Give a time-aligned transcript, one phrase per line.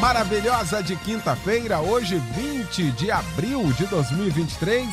[0.00, 4.88] maravilhosa de quinta-feira, hoje 20 de abril de 2023.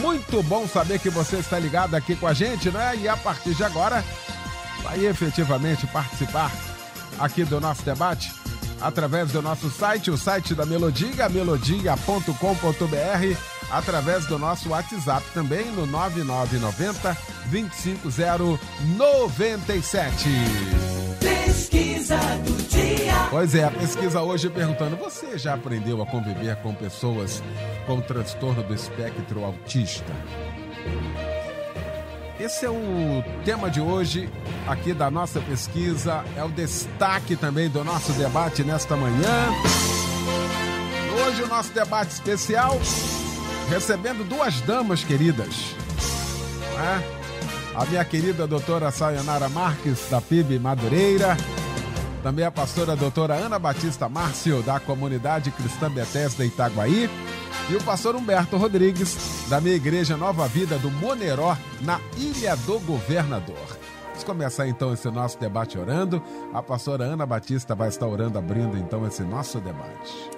[0.00, 2.96] Muito bom saber que você está ligado aqui com a gente, né?
[2.96, 4.04] E a partir de agora,
[4.82, 6.50] vai efetivamente participar
[7.18, 8.32] aqui do nosso debate
[8.80, 13.36] através do nosso site, o site da Melodia, melodia.com.br,
[13.70, 17.14] através do nosso WhatsApp também no 9990
[17.50, 20.28] 25097.
[21.50, 23.12] Pesquisa do dia.
[23.28, 27.42] Pois é, a pesquisa hoje perguntando: você já aprendeu a conviver com pessoas
[27.86, 30.12] com transtorno do espectro autista?
[32.38, 34.30] Esse é o tema de hoje
[34.64, 39.48] aqui da nossa pesquisa, é o destaque também do nosso debate nesta manhã.
[41.26, 42.78] Hoje o nosso debate especial
[43.68, 45.74] recebendo duas damas queridas.
[46.76, 47.19] né?
[47.74, 51.36] A minha querida doutora Sayonara Marques, da PIB Madureira.
[52.22, 57.08] Também a pastora doutora Ana Batista Márcio, da comunidade cristã Bethesda Itaguaí.
[57.70, 62.80] E o pastor Humberto Rodrigues, da minha igreja Nova Vida do Moneró, na Ilha do
[62.80, 63.78] Governador.
[64.08, 66.22] Vamos começar então esse nosso debate orando.
[66.52, 70.30] A pastora Ana Batista vai estar orando, abrindo então esse nosso debate.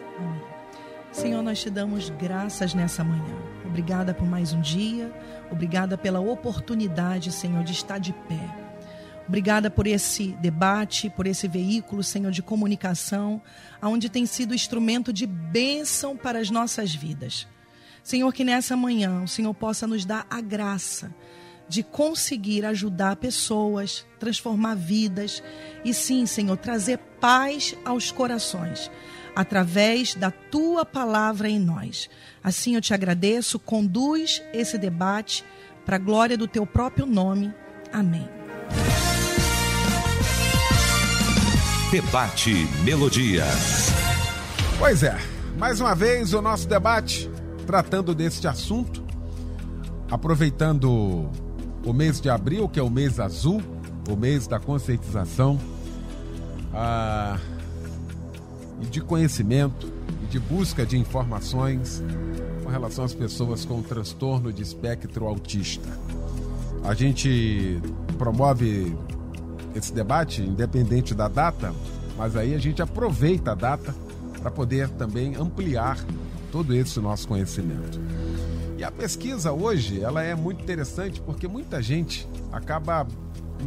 [1.13, 3.37] Senhor, nós te damos graças nessa manhã.
[3.67, 5.13] Obrigada por mais um dia.
[5.51, 8.41] Obrigada pela oportunidade, Senhor, de estar de pé.
[9.29, 13.43] Obrigada por esse debate, por esse veículo, Senhor, de comunicação,
[13.81, 17.47] aonde tem sido instrumento de bênção para as nossas vidas.
[18.03, 21.15] Senhor, que nessa manhã o Senhor possa nos dar a graça
[21.69, 25.43] de conseguir ajudar pessoas, transformar vidas
[25.85, 28.91] e sim, Senhor, trazer paz aos corações
[29.35, 32.09] através da tua palavra em nós.
[32.43, 35.45] Assim eu te agradeço, conduz esse debate
[35.85, 37.53] para a glória do teu próprio nome.
[37.93, 38.29] Amém.
[41.91, 43.45] Debate Melodia.
[44.79, 45.17] Pois é,
[45.59, 47.31] mais uma vez o nosso debate
[47.67, 49.05] tratando deste assunto,
[50.11, 51.31] aproveitando
[51.85, 53.63] o mês de abril, que é o mês azul,
[54.09, 55.59] o mês da conscientização
[56.75, 57.39] ah,
[58.83, 59.91] e de conhecimento
[60.23, 62.03] e de busca de informações
[62.63, 65.89] com relação às pessoas com transtorno de espectro autista.
[66.85, 67.81] A gente
[68.19, 68.97] promove
[69.75, 71.73] esse debate, independente da data,
[72.19, 73.95] mas aí a gente aproveita a data
[74.41, 76.05] para poder também ampliar
[76.51, 78.01] todo esse nosso conhecimento.
[78.77, 83.07] E a pesquisa hoje, ela é muito interessante porque muita gente acaba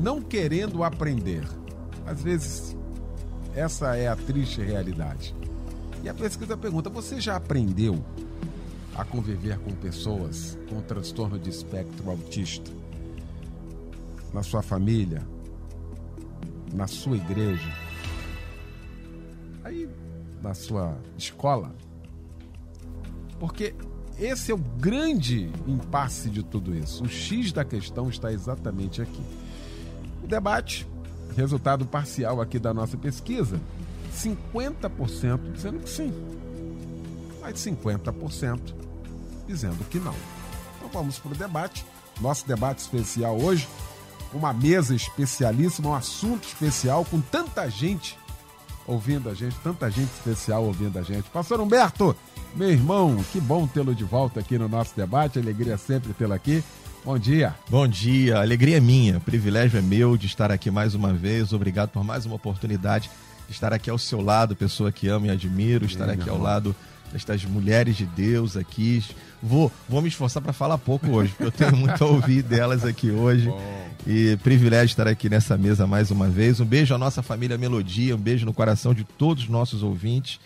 [0.01, 1.43] não querendo aprender.
[2.05, 2.77] Às vezes,
[3.55, 5.33] essa é a triste realidade.
[6.03, 8.03] E a pesquisa pergunta: você já aprendeu
[8.95, 12.69] a conviver com pessoas com transtorno de espectro autista?
[14.33, 15.25] Na sua família,
[16.73, 17.71] na sua igreja,
[19.63, 19.87] aí
[20.41, 21.73] na sua escola.
[23.39, 23.73] Porque
[24.19, 27.03] esse é o grande impasse de tudo isso.
[27.03, 29.23] O X da questão está exatamente aqui.
[30.23, 30.87] O debate,
[31.35, 33.59] resultado parcial aqui da nossa pesquisa,
[34.13, 36.13] 50% dizendo que sim,
[37.41, 38.59] mas 50%
[39.47, 40.15] dizendo que não.
[40.77, 41.85] Então vamos para o debate.
[42.21, 43.67] Nosso debate especial hoje
[44.35, 48.17] uma mesa especialíssima, um assunto especial com tanta gente
[48.85, 51.29] ouvindo a gente, tanta gente especial ouvindo a gente.
[51.29, 52.15] Pastor Humberto,
[52.53, 56.63] meu irmão, que bom tê-lo de volta aqui no nosso debate, alegria sempre tê-lo aqui.
[57.05, 57.53] Bom dia.
[57.69, 61.53] Bom dia, alegria é minha, privilégio é meu de estar aqui mais uma vez.
[61.53, 63.11] Obrigado por mais uma oportunidade
[63.47, 66.75] de estar aqui ao seu lado, pessoa que amo e admiro, estar aqui ao lado
[67.13, 69.05] destas mulheres de Deus aqui.
[69.39, 72.83] Vou, vou me esforçar para falar pouco hoje, porque eu tenho muito a ouvir delas
[72.83, 73.53] aqui hoje.
[74.07, 76.59] E privilégio estar aqui nessa mesa mais uma vez.
[76.59, 80.39] Um beijo à nossa família Melodia, um beijo no coração de todos os nossos ouvintes.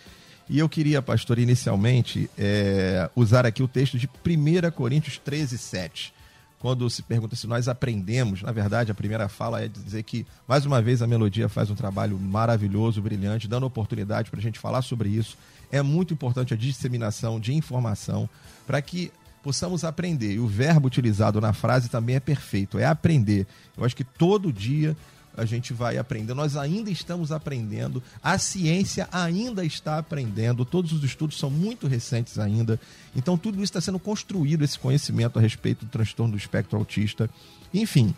[0.50, 6.14] E eu queria, pastor, inicialmente, é, usar aqui o texto de 1 Coríntios 13, 7
[6.60, 10.66] quando se pergunta se nós aprendemos, na verdade, a primeira fala é dizer que, mais
[10.66, 14.82] uma vez, a melodia faz um trabalho maravilhoso, brilhante, dando oportunidade para a gente falar
[14.82, 15.38] sobre isso.
[15.72, 18.30] É muito importante a disseminação de informação
[18.68, 19.10] para que
[19.42, 20.34] possamos aprender.
[20.34, 23.48] E o verbo utilizado na frase também é perfeito, é aprender.
[23.78, 24.98] Eu acho que todo dia
[25.36, 26.34] a gente vai aprender.
[26.34, 32.38] Nós ainda estamos aprendendo, a ciência ainda está aprendendo, todos os estudos são muito recentes
[32.38, 32.80] ainda.
[33.16, 37.30] Então, tudo isso está sendo construído, esse conhecimento a respeito do transtorno do espectro autista.
[37.74, 38.14] Enfim,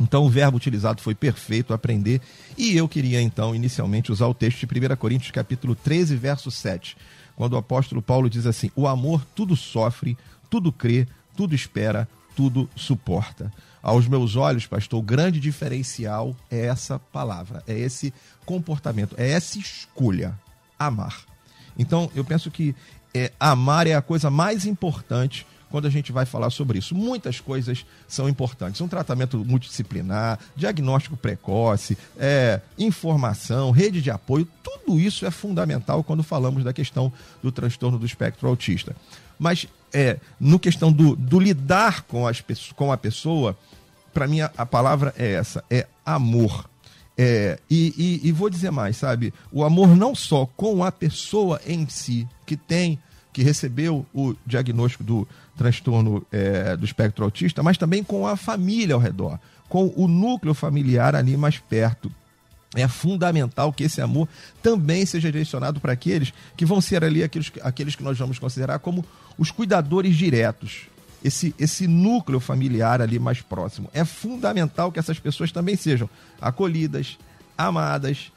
[0.00, 2.20] então o verbo utilizado foi perfeito, aprender.
[2.56, 6.96] E eu queria então inicialmente usar o texto de 1 Coríntios capítulo 13, verso 7,
[7.36, 10.16] quando o apóstolo Paulo diz assim: "O amor tudo sofre,
[10.48, 11.06] tudo crê,
[11.36, 13.52] tudo espera, tudo suporta".
[13.82, 18.12] Aos meus olhos, pastor, o grande diferencial é essa palavra, é esse
[18.44, 20.38] comportamento, é essa escolha,
[20.78, 21.20] amar.
[21.78, 22.74] Então, eu penso que
[23.14, 26.94] é, amar é a coisa mais importante quando a gente vai falar sobre isso.
[26.94, 28.80] Muitas coisas são importantes.
[28.80, 36.22] Um tratamento multidisciplinar, diagnóstico precoce, é, informação, rede de apoio, tudo isso é fundamental quando
[36.22, 37.12] falamos da questão
[37.42, 38.94] do transtorno do espectro autista.
[39.38, 42.42] Mas é, no questão do, do lidar com, as,
[42.74, 43.56] com a pessoa,
[44.12, 46.68] para mim a, a, palavra é essa, é amor.
[47.16, 49.32] É, e, e, e, vou dizer mais, sabe?
[49.52, 52.98] O amor não só com a pessoa em si, que tem,
[53.32, 58.94] que recebeu o diagnóstico do transtorno é, do espectro autista, mas também com a família
[58.94, 62.10] ao redor, com o núcleo familiar ali mais perto.
[62.74, 64.28] É fundamental que esse amor
[64.62, 68.78] também seja direcionado para aqueles que vão ser ali aqueles, aqueles que nós vamos considerar
[68.78, 69.04] como
[69.36, 70.86] os cuidadores diretos,
[71.24, 73.88] esse, esse núcleo familiar ali mais próximo.
[73.92, 76.08] É fundamental que essas pessoas também sejam
[76.40, 77.18] acolhidas,
[77.56, 78.32] amadas.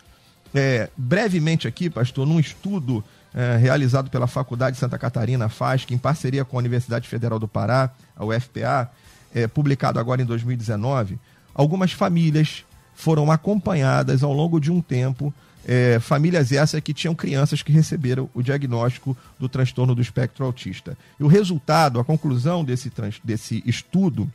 [0.54, 3.04] É, brevemente aqui, pastor, num estudo
[3.34, 7.48] é, realizado pela Faculdade de Santa Catarina, FASC, em parceria com a Universidade Federal do
[7.48, 8.92] Pará, a UFPA,
[9.34, 11.18] é, publicado agora em 2019,
[11.56, 12.64] algumas famílias
[12.94, 15.34] foram acompanhadas ao longo de um tempo
[15.66, 20.98] é, famílias essas que tinham crianças que receberam o diagnóstico do transtorno do espectro autista.
[21.20, 22.92] E o resultado, a conclusão desse,
[23.24, 24.32] desse estudo,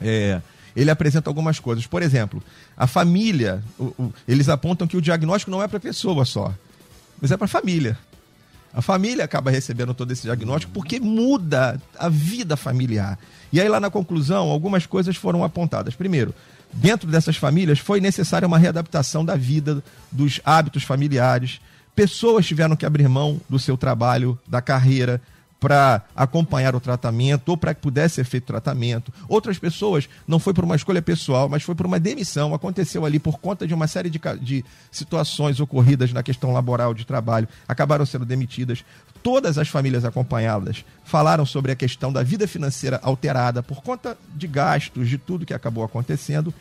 [0.00, 0.40] é,
[0.74, 1.86] ele apresenta algumas coisas.
[1.86, 2.42] Por exemplo,
[2.76, 6.52] a família, o, o, eles apontam que o diagnóstico não é para a pessoa só,
[7.20, 7.98] mas é para a família.
[8.72, 13.16] A família acaba recebendo todo esse diagnóstico porque muda a vida familiar.
[13.52, 15.94] E aí, lá na conclusão, algumas coisas foram apontadas.
[15.94, 16.34] Primeiro,
[16.72, 21.60] dentro dessas famílias foi necessária uma readaptação da vida, dos hábitos familiares.
[21.94, 25.20] Pessoas tiveram que abrir mão do seu trabalho, da carreira,
[25.60, 29.12] para acompanhar o tratamento ou para que pudesse ser feito tratamento.
[29.26, 32.52] Outras pessoas não foi por uma escolha pessoal, mas foi por uma demissão.
[32.52, 37.06] Aconteceu ali por conta de uma série de, de situações ocorridas na questão laboral de
[37.06, 38.84] trabalho, acabaram sendo demitidas.
[39.22, 44.46] Todas as famílias acompanhadas falaram sobre a questão da vida financeira alterada por conta de
[44.46, 46.52] gastos, de tudo que acabou acontecendo.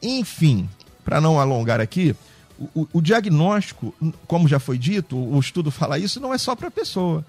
[0.00, 0.68] Enfim,
[1.04, 2.14] para não alongar aqui,
[2.74, 3.94] o, o, diagnóstico,
[4.26, 7.24] como já foi dito, o estudo fala isso, não é só para a pessoa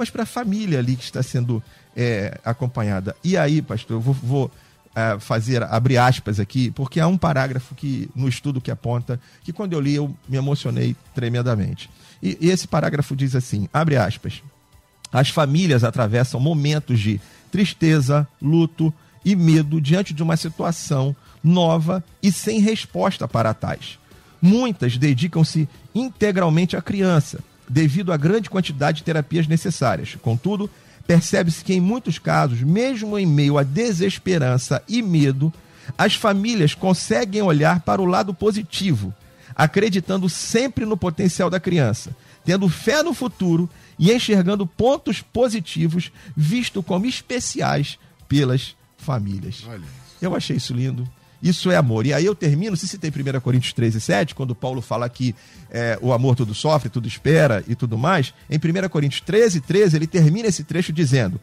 [0.00, 1.62] mas para a família ali que está sendo
[1.94, 3.14] é, acompanhada.
[3.22, 4.50] E aí, pastor, eu vou, vou
[4.94, 9.52] é, fazer, abrir aspas aqui, porque há um parágrafo que no estudo que aponta que
[9.52, 11.90] quando eu li eu me emocionei tremendamente.
[12.22, 14.42] E, e esse parágrafo diz assim: abre aspas.
[15.12, 17.20] As famílias atravessam momentos de
[17.52, 21.14] tristeza, luto e medo diante de uma situação
[21.44, 23.98] nova e sem resposta para tais.
[24.40, 30.16] Muitas dedicam-se integralmente à criança, devido à grande quantidade de terapias necessárias.
[30.20, 30.68] Contudo,
[31.06, 35.52] percebe-se que em muitos casos, mesmo em meio à desesperança e medo,
[35.96, 39.14] as famílias conseguem olhar para o lado positivo,
[39.54, 42.14] acreditando sempre no potencial da criança,
[42.44, 47.98] tendo fé no futuro e enxergando pontos positivos visto como especiais
[48.28, 49.62] pelas famílias.
[50.20, 51.08] Eu achei isso lindo.
[51.42, 52.06] Isso é amor.
[52.06, 55.34] E aí eu termino, se citei 1 Coríntios 13, 7, quando Paulo fala que
[55.70, 59.96] é, o amor tudo sofre, tudo espera e tudo mais, em 1 Coríntios 13, 13,
[59.96, 61.40] ele termina esse trecho dizendo: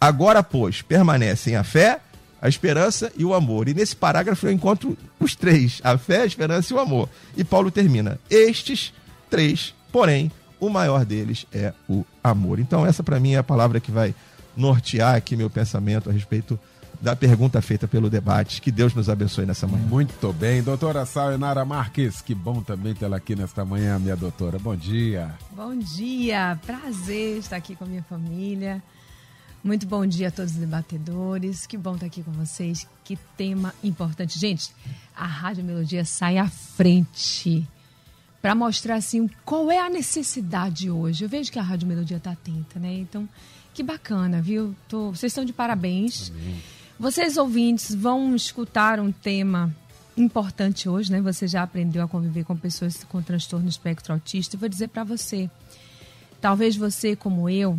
[0.00, 2.00] Agora, pois, permanecem a fé,
[2.40, 3.68] a esperança e o amor.
[3.68, 7.08] E nesse parágrafo eu encontro os três: a fé, a esperança e o amor.
[7.36, 8.92] E Paulo termina: Estes
[9.30, 10.30] três, porém,
[10.60, 12.60] o maior deles é o amor.
[12.60, 14.14] Então, essa para mim é a palavra que vai
[14.56, 16.58] nortear aqui meu pensamento a respeito
[17.02, 18.62] da pergunta feita pelo debate.
[18.62, 19.84] Que Deus nos abençoe nessa manhã.
[19.86, 20.62] Muito bem.
[20.62, 24.56] Doutora Sayonara Marques, que bom também tê-la aqui nesta manhã, minha doutora.
[24.56, 25.34] Bom dia.
[25.50, 26.56] Bom dia.
[26.64, 28.80] Prazer estar aqui com a minha família.
[29.64, 31.66] Muito bom dia a todos os debatedores.
[31.66, 32.86] Que bom estar aqui com vocês.
[33.02, 34.38] Que tema importante.
[34.38, 34.70] Gente,
[35.16, 37.66] a Rádio Melodia sai à frente
[38.40, 41.24] para mostrar assim qual é a necessidade hoje.
[41.24, 42.94] Eu vejo que a Rádio Melodia está atenta, né?
[42.94, 43.28] Então,
[43.74, 44.74] que bacana, viu?
[44.88, 46.30] Tô, vocês estão de parabéns.
[46.30, 46.62] Amém.
[46.98, 49.74] Vocês ouvintes vão escutar um tema
[50.16, 51.20] importante hoje, né?
[51.20, 54.56] Você já aprendeu a conviver com pessoas com transtorno espectro autista.
[54.56, 55.50] Vou dizer para você,
[56.40, 57.78] talvez você como eu,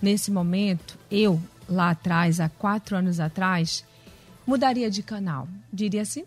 [0.00, 3.84] nesse momento, eu lá atrás, há quatro anos atrás,
[4.46, 5.48] mudaria de canal.
[5.72, 6.24] Diria assim,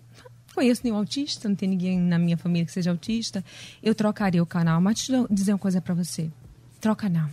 [0.53, 3.45] conheço nenhum autista, não tem ninguém na minha família que seja autista,
[3.81, 4.81] eu trocaria o canal.
[4.81, 6.29] Mas deixa eu dizer uma coisa para você.
[6.81, 7.29] Troca não.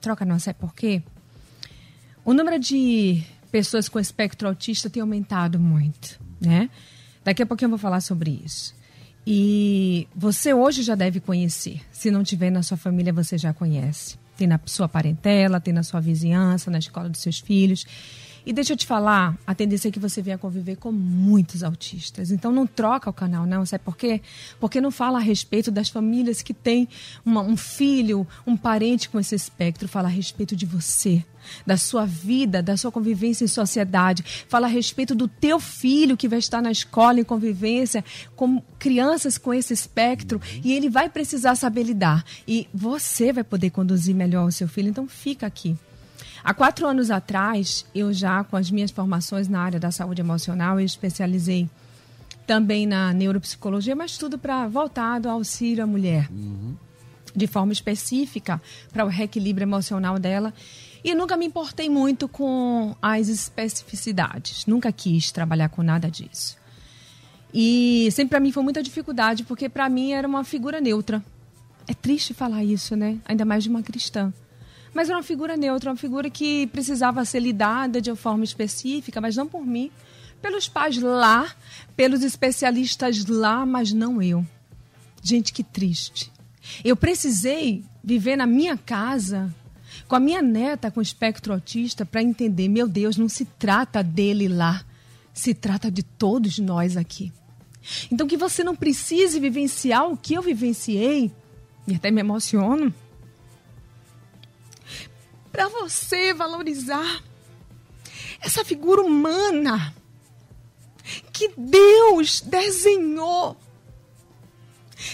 [0.00, 1.02] Troca não, sabe por quê?
[2.24, 6.70] O número de pessoas com espectro autista tem aumentado muito, né?
[7.24, 8.74] Daqui a pouquinho eu vou falar sobre isso.
[9.26, 11.80] E você hoje já deve conhecer.
[11.92, 14.18] Se não tiver na sua família, você já conhece.
[14.36, 17.84] Tem na sua parentela, tem na sua vizinhança, na escola dos seus filhos.
[18.44, 22.30] E deixa eu te falar, a tendência é que você venha conviver com muitos autistas.
[22.30, 23.64] Então não troca o canal, não.
[23.66, 24.20] Sabe por quê?
[24.58, 26.88] Porque não fala a respeito das famílias que têm
[27.24, 29.88] uma, um filho, um parente com esse espectro.
[29.88, 31.24] Fala a respeito de você,
[31.66, 34.24] da sua vida, da sua convivência em sociedade.
[34.48, 38.04] Fala a respeito do teu filho que vai estar na escola em convivência
[38.34, 42.24] com crianças com esse espectro e ele vai precisar saber lidar.
[42.46, 44.88] E você vai poder conduzir melhor o seu filho.
[44.88, 45.76] Então fica aqui.
[46.42, 50.80] Há quatro anos atrás, eu já, com as minhas formações na área da saúde emocional,
[50.80, 51.68] eu especializei
[52.46, 56.28] também na neuropsicologia, mas tudo para voltado ao auxílio à mulher.
[56.30, 56.74] Uhum.
[57.36, 58.60] De forma específica,
[58.92, 60.52] para o reequilíbrio emocional dela.
[61.04, 64.66] E nunca me importei muito com as especificidades.
[64.66, 66.56] Nunca quis trabalhar com nada disso.
[67.54, 71.22] E sempre para mim foi muita dificuldade, porque para mim era uma figura neutra.
[71.86, 73.18] É triste falar isso, né?
[73.24, 74.32] Ainda mais de uma cristã
[74.92, 79.20] mas era uma figura neutra, uma figura que precisava ser lidada de uma forma específica,
[79.20, 79.90] mas não por mim,
[80.40, 81.54] pelos pais lá,
[81.96, 84.44] pelos especialistas lá, mas não eu.
[85.22, 86.32] Gente, que triste.
[86.84, 89.54] Eu precisei viver na minha casa
[90.08, 94.48] com a minha neta com espectro autista para entender, meu Deus, não se trata dele
[94.48, 94.84] lá,
[95.32, 97.32] se trata de todos nós aqui.
[98.10, 101.30] Então que você não precise vivenciar o que eu vivenciei,
[101.86, 102.92] e até me emociono,
[105.50, 107.22] para você valorizar
[108.40, 109.94] essa figura humana
[111.32, 113.56] que Deus desenhou.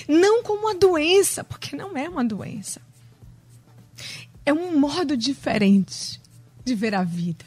[0.09, 2.81] Não como uma doença, porque não é uma doença.
[4.45, 6.21] É um modo diferente
[6.64, 7.45] de ver a vida.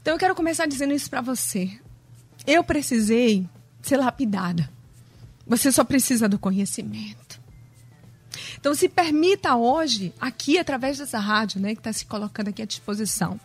[0.00, 1.70] Então eu quero começar dizendo isso para você.
[2.46, 3.48] Eu precisei
[3.82, 4.70] ser lapidada.
[5.46, 7.25] Você só precisa do conhecimento.
[8.66, 12.64] Então, se permita hoje, aqui através dessa rádio, né, que está se colocando aqui à
[12.64, 13.38] disposição,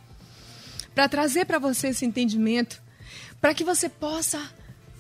[0.96, 2.82] para trazer para você esse entendimento,
[3.40, 4.42] para que você possa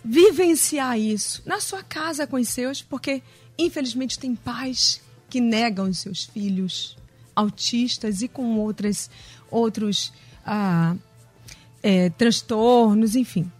[0.05, 3.23] vivenciar isso na sua casa com os seus, porque
[3.57, 6.95] infelizmente tem pais que negam os seus filhos
[7.35, 9.09] autistas e com outras,
[9.49, 10.13] outros
[10.45, 10.95] ah,
[11.81, 13.51] é, transtornos, enfim.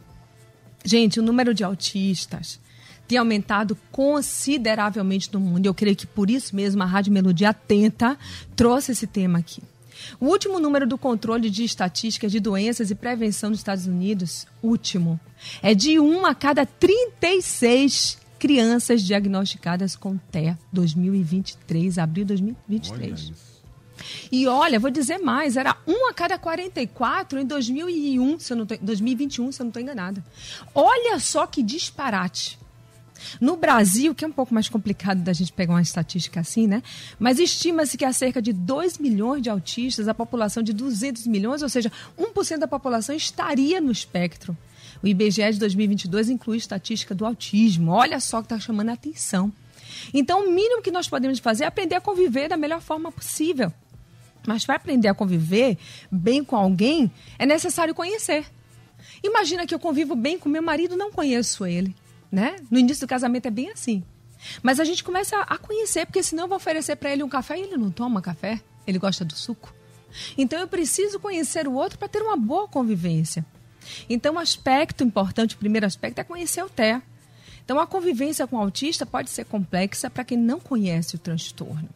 [0.85, 2.60] Gente, o número de autistas
[3.11, 5.65] tem aumentado consideravelmente no mundo.
[5.65, 8.17] Eu creio que por isso mesmo a Rádio Melodia Atenta
[8.55, 9.61] trouxe esse tema aqui.
[10.17, 15.19] O último número do controle de estatísticas de doenças e prevenção nos Estados Unidos, último,
[15.61, 23.27] é de 1 a cada 36 crianças diagnosticadas com TEA 2023, abril de 2023.
[23.27, 23.51] Olha
[24.31, 28.65] e olha, vou dizer mais, era 1 a cada 44 em 2001, se eu não
[28.65, 30.23] tô, 2021, se eu não estou enganada.
[30.73, 32.57] Olha só que disparate.
[33.39, 36.81] No Brasil, que é um pouco mais complicado da gente pegar uma estatística assim, né?
[37.19, 41.61] Mas estima-se que há cerca de 2 milhões de autistas, a população de 200 milhões,
[41.61, 44.57] ou seja, 1% da população estaria no espectro.
[45.01, 47.91] O IBGE de 2022 inclui estatística do autismo.
[47.91, 49.51] Olha só que está chamando a atenção.
[50.13, 53.71] Então, o mínimo que nós podemos fazer é aprender a conviver da melhor forma possível.
[54.45, 55.77] Mas para aprender a conviver
[56.11, 58.45] bem com alguém, é necessário conhecer.
[59.23, 61.95] Imagina que eu convivo bem com meu marido, não conheço ele
[62.31, 62.55] né?
[62.69, 64.03] No início do casamento é bem assim.
[64.63, 67.57] Mas a gente começa a conhecer, porque senão eu vou oferecer para ele um café
[67.59, 69.73] e ele não toma café, ele gosta do suco.
[70.37, 73.45] Então eu preciso conhecer o outro para ter uma boa convivência.
[74.09, 77.01] Então, o aspecto importante, o primeiro aspecto é conhecer o TEA.
[77.63, 81.89] Então, a convivência com o autista pode ser complexa para quem não conhece o transtorno.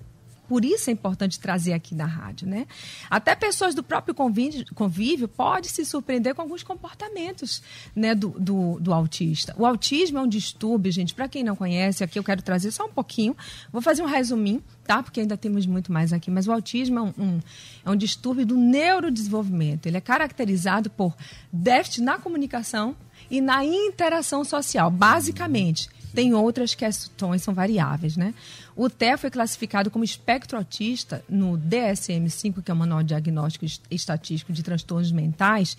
[0.48, 2.68] Por isso é importante trazer aqui na rádio, né?
[3.10, 7.62] Até pessoas do próprio convívio, convívio podem se surpreender com alguns comportamentos
[7.96, 9.56] né, do, do, do autista.
[9.58, 12.86] O autismo é um distúrbio, gente, para quem não conhece, aqui eu quero trazer só
[12.86, 13.36] um pouquinho.
[13.72, 15.02] Vou fazer um resuminho, tá?
[15.02, 16.30] Porque ainda temos muito mais aqui.
[16.30, 17.40] Mas o autismo é um, um,
[17.86, 19.88] é um distúrbio do neurodesenvolvimento.
[19.88, 21.16] Ele é caracterizado por
[21.52, 22.96] déficit na comunicação
[23.30, 25.90] e na interação social, basicamente.
[26.14, 28.34] Tem outras questões, são variáveis, né?
[28.76, 34.52] O TEA foi classificado como espectro autista no DSM-5, que é o Manual Diagnóstico Estatístico
[34.52, 35.78] de Transtornos Mentais,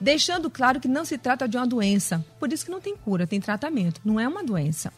[0.00, 2.24] deixando claro que não se trata de uma doença.
[2.38, 4.00] Por isso que não tem cura, tem tratamento.
[4.04, 4.92] Não é uma doença.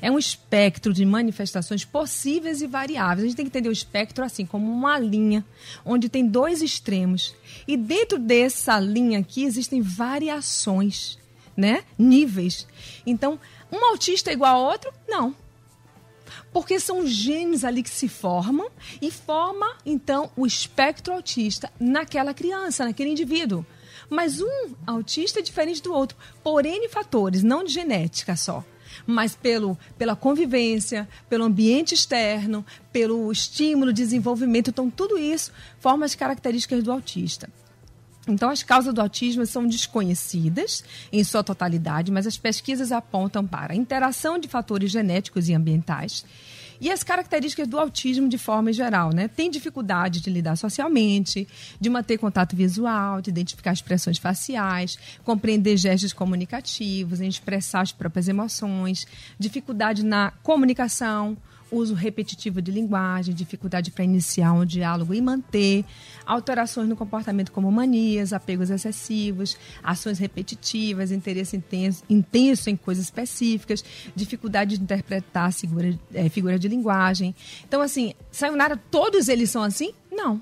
[0.00, 3.24] É um espectro de manifestações possíveis e variáveis.
[3.24, 5.44] A gente tem que entender o espectro assim, como uma linha,
[5.84, 7.34] onde tem dois extremos.
[7.66, 11.18] E dentro dessa linha aqui existem variações
[11.56, 11.84] né?
[11.98, 12.66] Níveis.
[13.06, 13.38] Então,
[13.70, 14.92] um autista é igual a outro?
[15.08, 15.34] Não.
[16.54, 18.70] Porque são genes ali que se formam
[19.02, 23.66] e forma, então, o espectro autista naquela criança, naquele indivíduo.
[24.08, 28.64] Mas um autista é diferente do outro, por N fatores, não de genética só
[29.06, 34.70] mas pelo, pela convivência, pelo ambiente externo, pelo estímulo, desenvolvimento.
[34.70, 37.48] Então, tudo isso forma as características do autista.
[38.26, 43.72] Então, as causas do autismo são desconhecidas em sua totalidade, mas as pesquisas apontam para
[43.74, 46.24] a interação de fatores genéticos e ambientais
[46.80, 49.28] e as características do autismo de forma geral, né?
[49.28, 51.46] Tem dificuldade de lidar socialmente,
[51.80, 58.28] de manter contato visual, de identificar expressões faciais, compreender gestos comunicativos, em expressar as próprias
[58.28, 59.06] emoções,
[59.38, 61.36] dificuldade na comunicação,
[61.74, 65.84] uso repetitivo de linguagem, dificuldade para iniciar um diálogo e manter,
[66.24, 73.84] alterações no comportamento como manias, apegos excessivos, ações repetitivas, interesse intenso, intenso em coisas específicas,
[74.14, 77.34] dificuldade de interpretar figura, é, figura de linguagem.
[77.66, 79.92] Então, assim, Sayonara, todos eles são assim?
[80.10, 80.40] Não.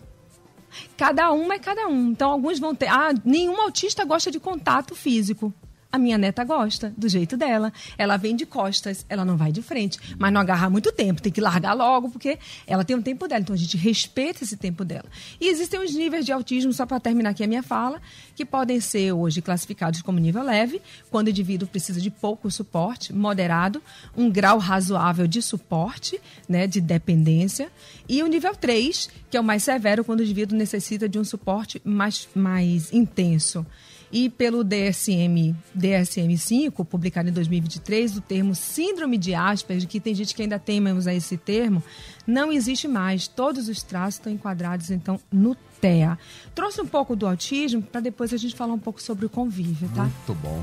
[0.97, 2.11] Cada um é cada um.
[2.11, 2.87] Então, alguns vão ter.
[2.87, 5.53] Ah, nenhum autista gosta de contato físico.
[5.93, 7.71] A minha neta gosta, do jeito dela.
[7.99, 9.99] Ela vem de costas, ela não vai de frente.
[10.19, 13.43] Mas não agarra muito tempo, tem que largar logo, porque ela tem um tempo dela.
[13.43, 15.05] Então a gente respeita esse tempo dela.
[15.39, 18.01] E existem os níveis de autismo, só para terminar aqui a minha fala,
[18.35, 20.81] que podem ser hoje classificados como nível leve,
[21.11, 23.83] quando o indivíduo precisa de pouco suporte, moderado,
[24.17, 26.19] um grau razoável de suporte,
[26.49, 27.71] né, de dependência,
[28.09, 31.25] e o nível 3, que é o mais severo, quando o indivíduo necessita de um
[31.25, 33.67] suporte mais, mais intenso
[34.13, 40.35] e pelo DSM, DSM-5, publicado em 2023, o termo síndrome de Asperger, que tem gente
[40.35, 41.83] que ainda tem a usar esse termo,
[42.27, 43.27] não existe mais.
[43.27, 46.19] Todos os traços estão enquadrados, então, no TEA.
[46.55, 49.89] Trouxe um pouco do autismo para depois a gente falar um pouco sobre o convívio,
[49.95, 50.03] tá?
[50.03, 50.63] Muito bom.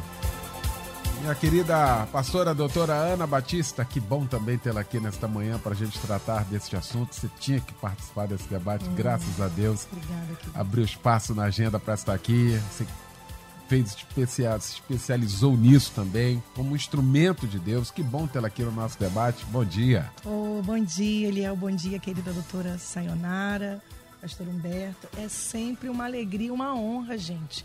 [1.21, 5.75] Minha querida pastora doutora Ana Batista, que bom também tê-la aqui nesta manhã para a
[5.75, 7.13] gente tratar desse assunto.
[7.13, 9.85] Você tinha que participar desse debate, hum, graças a Deus.
[9.91, 10.37] Obrigada.
[10.53, 12.57] Abriu espaço na agenda para estar aqui.
[12.71, 12.85] Você
[13.69, 17.91] fez especial, se especializou nisso também, como instrumento de Deus.
[17.91, 19.45] Que bom tê-la aqui no nosso debate.
[19.45, 20.11] Bom dia.
[20.25, 21.55] Oh, bom dia, Eliel.
[21.55, 23.79] Bom dia, querida doutora Sayonara,
[24.19, 25.07] pastor Humberto.
[25.15, 27.63] É sempre uma alegria, uma honra, gente.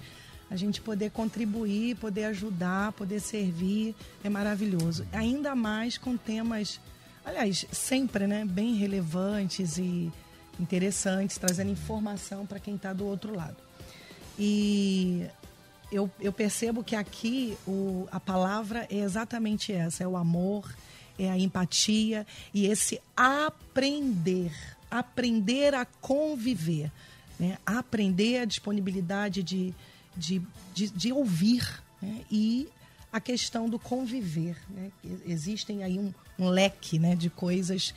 [0.51, 5.07] A gente poder contribuir, poder ajudar, poder servir, é maravilhoso.
[5.11, 6.79] Ainda mais com temas,
[7.25, 10.13] aliás, sempre, né, bem relevantes e
[10.61, 13.57] interessantes, trazendo informação para quem está do outro lado.
[14.39, 15.27] E
[15.95, 20.75] eu, eu percebo que aqui o, a palavra é exatamente essa: é o amor,
[21.17, 24.53] é a empatia e esse aprender.
[24.91, 26.91] Aprender a conviver.
[27.39, 27.59] Né?
[27.65, 29.73] Aprender a disponibilidade de,
[30.17, 32.23] de, de, de ouvir né?
[32.31, 32.69] e
[33.13, 34.57] a questão do conviver.
[34.69, 34.91] Né?
[35.25, 37.95] Existem aí um, um leque né, de coisas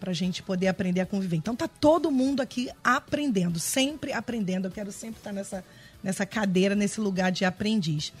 [0.00, 1.36] para a gente poder aprender a conviver.
[1.36, 4.66] Então tá todo mundo aqui aprendendo, sempre aprendendo.
[4.66, 5.64] Eu quero sempre estar nessa
[6.06, 8.12] nessa cadeira, nesse lugar de aprendiz.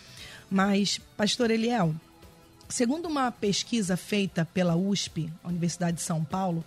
[0.50, 1.94] Mas, pastor Eliel,
[2.68, 6.64] segundo uma pesquisa feita pela USP, Universidade de São Paulo,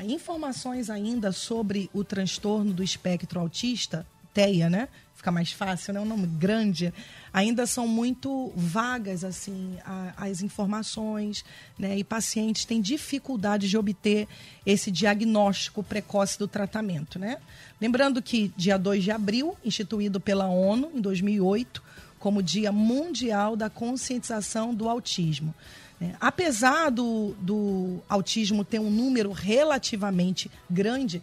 [0.00, 4.04] informações ainda sobre o transtorno do espectro autista,
[4.36, 4.88] TEA, né?
[5.14, 6.00] Fica mais fácil, né?
[6.00, 6.92] Um nome grande.
[7.32, 11.42] Ainda são muito vagas, assim, a, as informações,
[11.78, 11.96] né?
[11.96, 14.28] E pacientes têm dificuldade de obter
[14.66, 17.38] esse diagnóstico precoce do tratamento, né?
[17.80, 21.82] Lembrando que dia 2 de abril, instituído pela ONU em 2008
[22.18, 25.54] como Dia Mundial da Conscientização do Autismo.
[26.00, 31.22] É, apesar do, do autismo ter um número relativamente grande,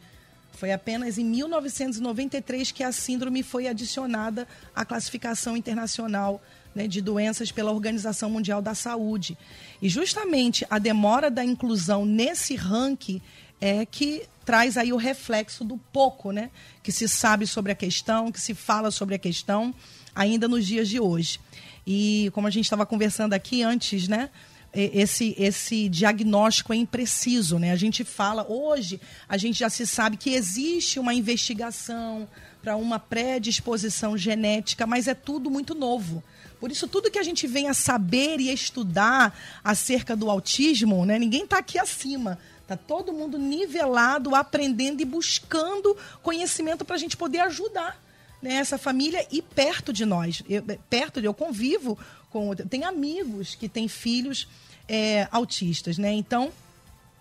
[0.54, 6.42] foi apenas em 1993 que a síndrome foi adicionada à classificação internacional
[6.74, 9.38] né, de doenças pela Organização Mundial da Saúde.
[9.82, 13.22] E justamente a demora da inclusão nesse ranking
[13.60, 16.50] é que traz aí o reflexo do pouco, né,
[16.82, 19.74] que se sabe sobre a questão, que se fala sobre a questão
[20.14, 21.40] ainda nos dias de hoje.
[21.86, 24.30] E como a gente estava conversando aqui antes, né,
[24.74, 27.72] esse, esse diagnóstico é impreciso, né?
[27.72, 32.28] A gente fala, hoje, a gente já se sabe que existe uma investigação
[32.62, 36.24] para uma predisposição genética, mas é tudo muito novo.
[36.60, 41.20] Por isso, tudo que a gente vem a saber e estudar acerca do autismo, né?
[41.20, 42.40] Ninguém está aqui acima.
[42.62, 48.02] Está todo mundo nivelado, aprendendo e buscando conhecimento para a gente poder ajudar
[48.44, 50.44] né, essa família e perto de nós.
[50.50, 51.98] Eu, perto de eu convivo
[52.34, 52.56] com.
[52.56, 54.48] Tem amigos que têm filhos
[54.90, 56.12] é, autistas, né?
[56.12, 56.52] Então,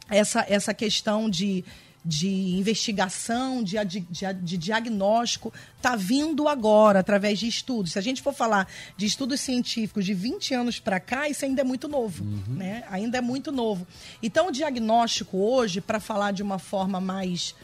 [0.09, 1.63] essa, essa questão de,
[2.03, 7.93] de investigação, de, de, de, diagnóstico, está vindo agora, através de estudos.
[7.93, 11.61] Se a gente for falar de estudos científicos de 20 anos para cá, isso ainda
[11.61, 12.25] é muito novo.
[12.25, 12.57] Uhum.
[12.57, 12.85] Né?
[12.91, 13.87] Ainda é muito novo.
[14.23, 17.55] Então, o diagnóstico hoje, para falar de uma forma mais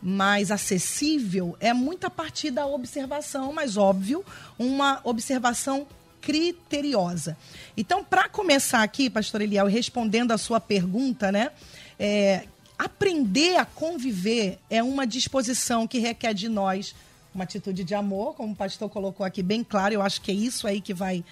[0.00, 4.24] mais acessível é muito a partir da observação, mas óbvio,
[4.56, 5.88] uma observação
[6.20, 7.36] criteriosa.
[7.76, 11.50] Então, para começar aqui, pastor Eliel, respondendo a sua pergunta, né?
[11.98, 12.44] É,
[12.78, 16.94] aprender a conviver é uma disposição que requer de nós
[17.34, 20.34] uma atitude de amor, como o pastor colocou aqui bem claro, eu acho que é
[20.34, 21.24] isso aí que vai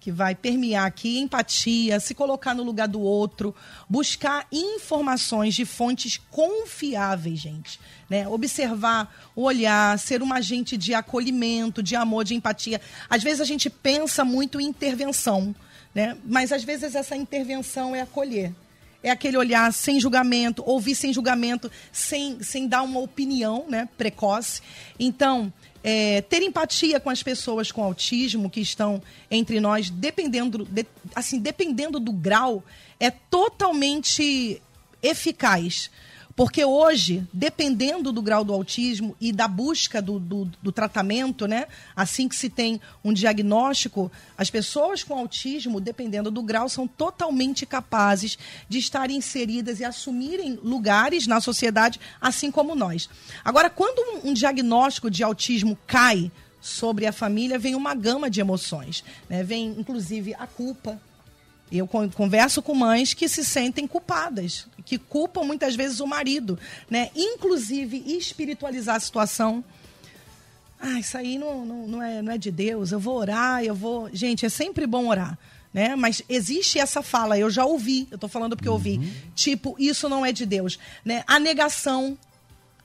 [0.00, 3.54] que vai permear aqui empatia, se colocar no lugar do outro,
[3.86, 8.26] buscar informações de fontes confiáveis, gente, né?
[8.26, 12.80] Observar, olhar, ser um agente de acolhimento, de amor, de empatia.
[13.10, 15.54] Às vezes a gente pensa muito em intervenção,
[15.94, 16.16] né?
[16.24, 18.54] Mas às vezes essa intervenção é acolher.
[19.02, 24.60] É aquele olhar sem julgamento, ouvir sem julgamento, sem, sem dar uma opinião né, precoce.
[24.98, 25.50] Então,
[25.82, 31.38] é, ter empatia com as pessoas com autismo que estão entre nós, dependendo, de, assim,
[31.38, 32.62] dependendo do grau,
[32.98, 34.60] é totalmente
[35.02, 35.90] eficaz.
[36.40, 41.66] Porque hoje, dependendo do grau do autismo e da busca do, do, do, tratamento, né?
[41.94, 47.66] Assim que se tem um diagnóstico, as pessoas com autismo, dependendo do grau, são totalmente
[47.66, 48.38] capazes
[48.70, 53.10] de estar inseridas e assumirem lugares na sociedade, assim como nós.
[53.44, 58.40] Agora, quando um, um diagnóstico de autismo cai sobre a família, vem uma gama de
[58.40, 59.04] emoções.
[59.28, 59.44] Né?
[59.44, 60.98] Vem, inclusive, a culpa
[61.78, 67.10] eu converso com mães que se sentem culpadas, que culpam muitas vezes o marido, né?
[67.14, 69.64] Inclusive espiritualizar a situação.
[70.80, 72.90] Ah, isso aí não, não, não, é, não é de Deus.
[72.90, 74.08] Eu vou orar, eu vou.
[74.12, 75.38] Gente, é sempre bom orar.
[75.72, 75.94] Né?
[75.94, 79.12] Mas existe essa fala, eu já ouvi, eu estou falando porque eu ouvi, uhum.
[79.36, 80.78] tipo, isso não é de Deus.
[81.04, 81.22] Né?
[81.28, 82.18] A negação,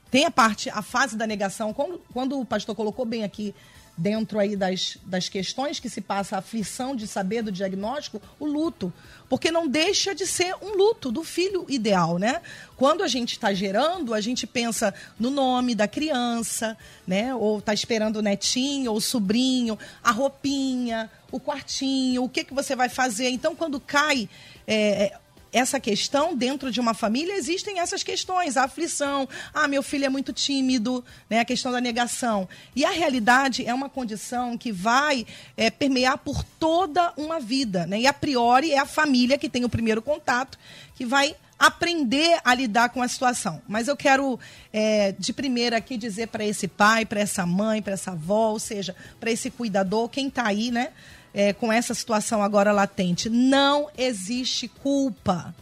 [0.08, 3.52] tem a parte, a fase da negação, quando, quando o pastor colocou bem aqui
[3.96, 8.44] dentro aí das, das questões que se passa a aflição de saber do diagnóstico, o
[8.44, 8.92] luto.
[9.28, 12.40] Porque não deixa de ser um luto do filho ideal, né?
[12.76, 17.34] Quando a gente está gerando, a gente pensa no nome da criança, né?
[17.34, 22.54] Ou está esperando o netinho ou o sobrinho, a roupinha, o quartinho, o que, que
[22.54, 23.30] você vai fazer.
[23.30, 24.28] Então, quando cai
[24.66, 25.16] é,
[25.56, 30.08] essa questão dentro de uma família existem essas questões, a aflição, ah, meu filho é
[30.10, 32.46] muito tímido, né, a questão da negação.
[32.74, 38.00] E a realidade é uma condição que vai é, permear por toda uma vida, né?
[38.00, 40.58] E a priori é a família que tem o primeiro contato,
[40.94, 43.62] que vai aprender a lidar com a situação.
[43.66, 44.38] Mas eu quero,
[44.70, 48.58] é, de primeira aqui, dizer para esse pai, para essa mãe, para essa avó, ou
[48.58, 50.90] seja, para esse cuidador, quem está aí, né?
[51.36, 53.28] É, com essa situação agora latente.
[53.28, 55.54] Não existe culpa.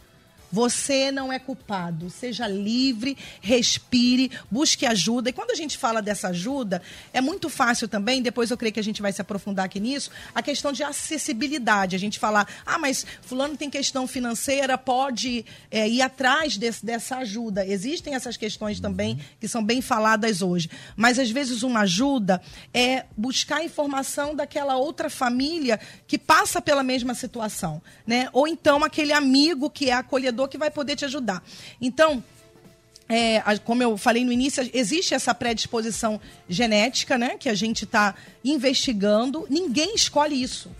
[0.55, 2.09] Você não é culpado.
[2.09, 5.29] Seja livre, respire, busque ajuda.
[5.29, 8.79] E quando a gente fala dessa ajuda, é muito fácil também, depois eu creio que
[8.79, 11.93] a gente vai se aprofundar aqui nisso, a questão de acessibilidade.
[11.93, 17.17] A gente falar, ah, mas fulano tem questão financeira, pode é, ir atrás desse, dessa
[17.17, 17.67] ajuda.
[17.67, 20.69] Existem essas questões também que são bem faladas hoje.
[20.95, 22.41] Mas às vezes uma ajuda
[22.73, 27.81] é buscar informação daquela outra família que passa pela mesma situação.
[28.07, 28.29] Né?
[28.31, 31.43] Ou então aquele amigo que é acolhedor que vai poder te ajudar.
[31.81, 32.23] Então,
[33.07, 37.37] é, como eu falei no início, existe essa predisposição genética, né?
[37.37, 39.45] Que a gente está investigando.
[39.49, 40.71] Ninguém escolhe isso.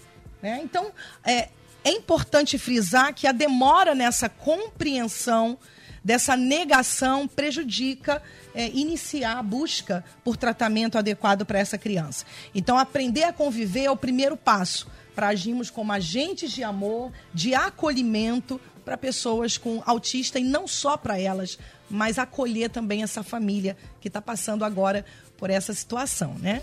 [0.42, 0.60] Né?
[0.64, 0.92] Então,
[1.24, 1.50] é,
[1.84, 5.58] é importante frisar que a demora nessa compreensão
[6.04, 8.22] dessa negação prejudica
[8.54, 12.26] é, iniciar a busca por tratamento adequado para essa criança.
[12.54, 17.56] Então, aprender a conviver é o primeiro passo para agirmos como agentes de amor, de
[17.56, 21.58] acolhimento para pessoas com autista e não só para elas,
[21.90, 25.04] mas acolher também essa família que está passando agora
[25.38, 26.62] por essa situação, né?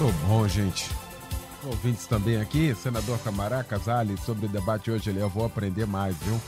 [0.00, 0.88] Muito bom, gente.
[1.64, 6.40] Ouvintes também aqui, senador Camará Casale, sobre o debate hoje, eu vou aprender mais, viu?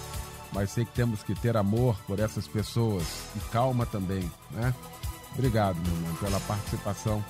[0.53, 3.05] Mas sei que temos que ter amor por essas pessoas
[3.37, 4.73] e calma também, né?
[5.35, 7.23] Obrigado, meu irmão, pela participação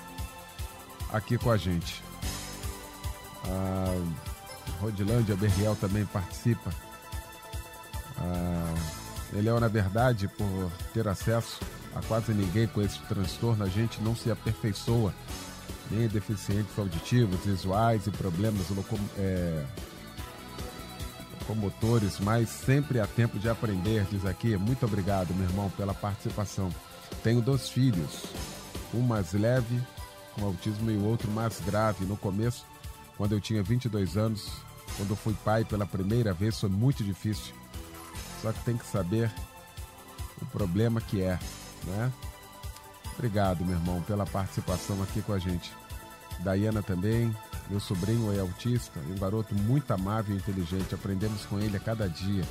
[1.13, 2.03] aqui com a gente.
[3.45, 6.71] A Rodilândia Berriel também participa
[8.23, 8.75] ah,
[9.33, 11.61] ele é, na verdade, por ter acesso
[11.95, 15.13] a quase ninguém com esse transtorno, a gente não se aperfeiçoa,
[15.91, 19.65] nem deficientes auditivos, visuais e problemas locom é,
[21.41, 24.57] locomotores, mas sempre há tempo de aprender, diz aqui.
[24.57, 26.71] Muito obrigado, meu irmão, pela participação.
[27.23, 28.23] Tenho dois filhos,
[28.95, 29.81] um mais leve,
[30.35, 32.07] com autismo, e o outro mais grave.
[32.07, 32.65] No começo,
[33.19, 34.51] quando eu tinha 22 anos,
[34.97, 37.53] quando fui pai pela primeira vez, foi muito difícil
[38.43, 39.31] só que tem que saber
[40.41, 41.39] o problema que é,
[41.85, 42.13] né?
[43.15, 45.73] Obrigado, meu irmão, pela participação aqui com a gente.
[46.41, 47.35] Daiana também,
[47.71, 50.95] meu sobrinho é autista, um garoto muito amável e inteligente.
[50.95, 52.43] Aprendemos com ele a cada dia.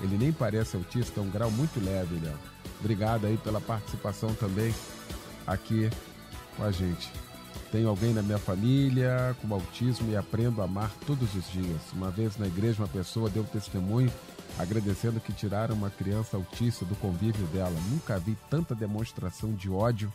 [0.00, 2.36] Ele nem parece autista, é um grau muito leve, Léo.
[2.80, 4.74] Obrigado aí pela participação também
[5.46, 5.88] aqui
[6.56, 7.10] com a gente.
[7.70, 11.80] Tenho alguém na minha família com autismo e aprendo a amar todos os dias.
[11.92, 14.10] Uma vez na igreja, uma pessoa deu testemunho
[14.58, 17.76] agradecendo que tiraram uma criança autista do convívio dela.
[17.90, 20.12] Nunca vi tanta demonstração de ódio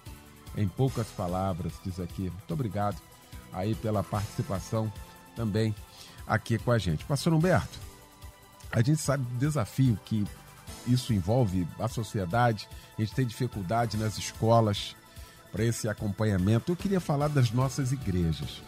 [0.58, 2.24] em poucas palavras, diz aqui.
[2.24, 3.02] Muito obrigado
[3.52, 4.92] aí pela participação
[5.36, 5.74] também
[6.28, 7.06] aqui com a gente.
[7.06, 7.80] Pastor Humberto,
[8.72, 10.26] a gente sabe do desafio que
[10.86, 14.96] isso envolve a sociedade, a gente tem dificuldade nas escolas
[15.52, 16.72] para esse acompanhamento.
[16.72, 18.62] Eu queria falar das nossas igrejas.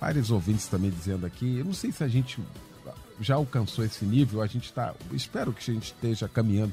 [0.00, 2.40] Vários ouvintes também dizendo aqui, eu não sei se a gente
[3.20, 6.72] já alcançou esse nível, a gente está, espero que a gente esteja caminhando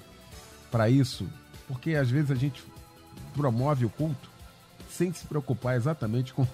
[0.72, 1.28] para isso,
[1.68, 2.64] porque às vezes a gente
[3.34, 4.30] promove o culto
[4.90, 6.48] sem se preocupar exatamente com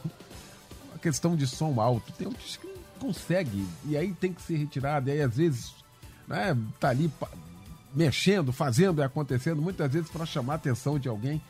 [0.95, 2.11] a questão de som alto.
[2.13, 2.67] Tem outros que
[2.99, 5.73] consegue e aí tem que ser retirado, e aí às vezes
[6.27, 7.11] né, tá ali
[7.93, 11.41] mexendo, fazendo e acontecendo, muitas vezes para chamar a atenção de alguém.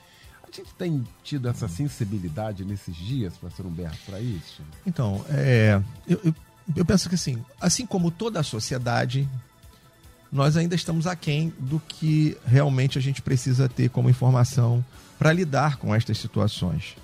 [0.43, 4.61] A gente tem tido essa sensibilidade nesses dias, pastor Humberto, para isso?
[4.85, 6.35] Então, é, eu, eu,
[6.75, 9.27] eu, penso que assim, assim como toda a sociedade,
[10.31, 14.83] nós ainda estamos aquém do que realmente a gente precisa ter como informação
[15.19, 16.95] para lidar com estas situações.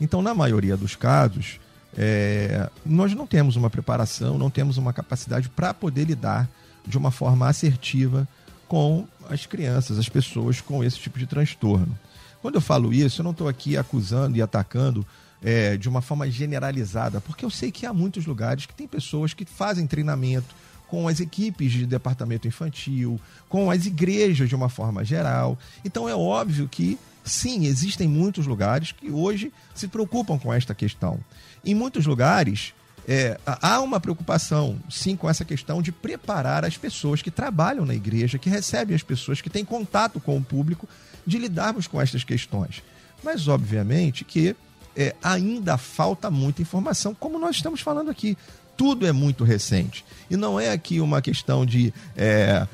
[0.00, 1.58] Então, na maioria dos casos,
[1.96, 6.48] é, nós não temos uma preparação, não temos uma capacidade para poder lidar
[6.86, 8.28] de uma forma assertiva
[8.68, 11.98] com as crianças, as pessoas com esse tipo de transtorno.
[12.42, 15.06] Quando eu falo isso, eu não estou aqui acusando e atacando
[15.44, 19.34] é, de uma forma generalizada, porque eu sei que há muitos lugares que tem pessoas
[19.34, 20.54] que fazem treinamento
[20.88, 25.58] com as equipes de departamento infantil, com as igrejas de uma forma geral.
[25.84, 31.18] Então é óbvio que sim, existem muitos lugares que hoje se preocupam com esta questão.
[31.64, 32.72] Em muitos lugares,
[33.06, 37.94] é, há uma preocupação, sim, com essa questão de preparar as pessoas que trabalham na
[37.94, 40.88] igreja, que recebem as pessoas, que têm contato com o público,
[41.26, 42.82] de lidarmos com estas questões.
[43.22, 44.54] Mas, obviamente, que
[44.96, 48.36] é, ainda falta muita informação, como nós estamos falando aqui
[48.76, 50.04] tudo é muito recente.
[50.30, 52.66] E não é aqui uma questão de é,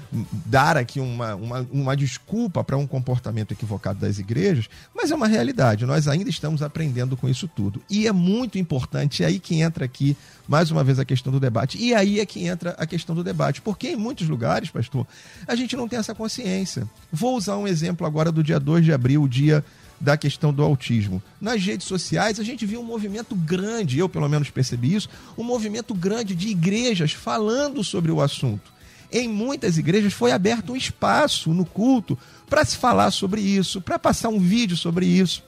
[0.47, 5.27] dar aqui uma, uma, uma desculpa para um comportamento equivocado das igrejas, mas é uma
[5.27, 5.87] realidade.
[5.87, 7.83] Nós ainda estamos aprendendo com isso tudo.
[7.89, 10.17] E é muito importante, é aí que entra aqui,
[10.49, 11.79] mais uma vez, a questão do debate.
[11.79, 13.61] E aí é que entra a questão do debate.
[13.61, 15.07] Porque em muitos lugares, pastor,
[15.47, 16.89] a gente não tem essa consciência.
[17.13, 19.65] Vou usar um exemplo agora do dia 2 de abril, o dia
[20.01, 21.23] da questão do autismo.
[21.41, 25.45] Nas redes sociais, a gente viu um movimento grande, eu pelo menos percebi isso, um
[25.45, 28.73] movimento grande de igrejas falando sobre o assunto.
[29.13, 32.17] Em muitas igrejas foi aberto um espaço no culto
[32.49, 35.43] para se falar sobre isso, para passar um vídeo sobre isso.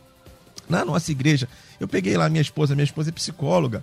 [0.68, 1.48] Na nossa igreja,
[1.80, 3.82] eu peguei lá minha esposa, minha esposa é psicóloga,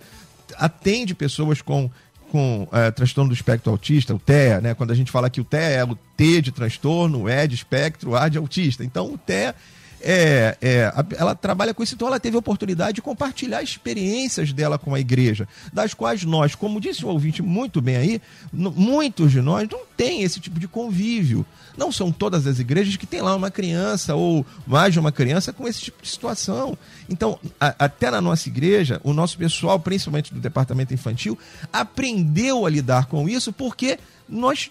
[0.57, 1.89] atende pessoas com
[2.29, 4.73] com é, transtorno do espectro autista, o TEA, né?
[4.75, 8.15] Quando a gente fala que o TEA é o T de transtorno, E de espectro,
[8.15, 8.83] A de autista.
[8.83, 9.55] Então, o TEA
[10.01, 14.77] é, é, ela trabalha com isso, então ela teve a oportunidade de compartilhar experiências dela
[14.77, 19.41] com a igreja, das quais nós, como disse o ouvinte muito bem aí, muitos de
[19.41, 21.45] nós não tem esse tipo de convívio.
[21.77, 25.53] Não são todas as igrejas que tem lá uma criança ou mais de uma criança
[25.53, 26.77] com esse tipo de situação.
[27.09, 31.37] Então, a, até na nossa igreja, o nosso pessoal, principalmente do departamento infantil,
[31.71, 34.69] aprendeu a lidar com isso porque nós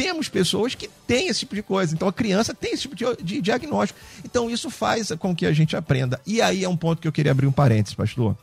[0.00, 1.94] temos pessoas que têm esse tipo de coisa.
[1.94, 4.00] Então a criança tem esse tipo de, de, diagnóstico.
[4.24, 6.18] Então isso faz com que a gente aprenda.
[6.26, 8.34] E aí é um ponto que eu queria abrir um parênteses, pastor.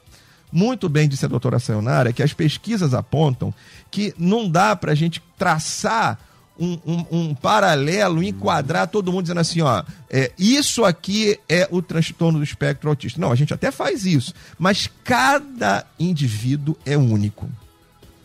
[0.52, 3.52] Muito bem disse a doutora Sayonara que as pesquisas apontam
[3.90, 6.20] que não dá para a gente traçar
[6.60, 11.82] um, um, um, paralelo, enquadrar todo mundo dizendo assim, ó, é, isso aqui é o
[11.82, 13.20] transtorno do espectro autista.
[13.20, 17.50] Não, a gente até faz isso, mas cada indivíduo é único.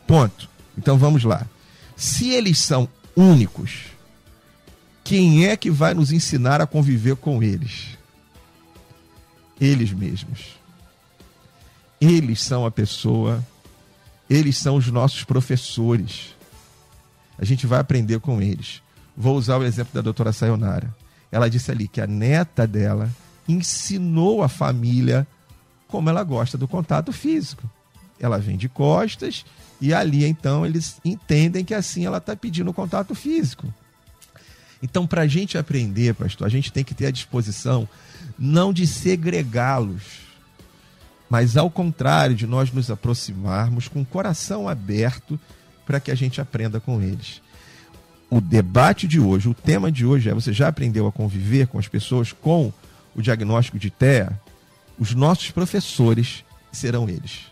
[0.06, 0.50] Ponto.
[0.76, 1.46] Então vamos lá.
[1.96, 3.86] Se eles são únicos.
[5.04, 7.98] Quem é que vai nos ensinar a conviver com eles?
[9.60, 10.56] Eles mesmos.
[12.00, 13.44] Eles são a pessoa,
[14.28, 16.34] eles são os nossos professores.
[17.38, 18.82] A gente vai aprender com eles.
[19.16, 20.94] Vou usar o exemplo da doutora Sayonara.
[21.30, 23.10] Ela disse ali que a neta dela
[23.48, 25.26] ensinou a família
[25.88, 27.68] como ela gosta do contato físico.
[28.18, 29.44] Ela vem de costas
[29.82, 33.74] e ali, então, eles entendem que assim ela está pedindo contato físico.
[34.80, 37.88] Então, para a gente aprender, pastor, a gente tem que ter a disposição
[38.38, 40.20] não de segregá-los,
[41.28, 45.38] mas ao contrário, de nós nos aproximarmos com o coração aberto
[45.84, 47.42] para que a gente aprenda com eles.
[48.30, 51.76] o debate de hoje, o tema de hoje é: você já aprendeu a conviver com
[51.76, 52.72] as pessoas com
[53.16, 54.40] o diagnóstico de TEA?
[54.96, 57.51] Os nossos professores serão eles.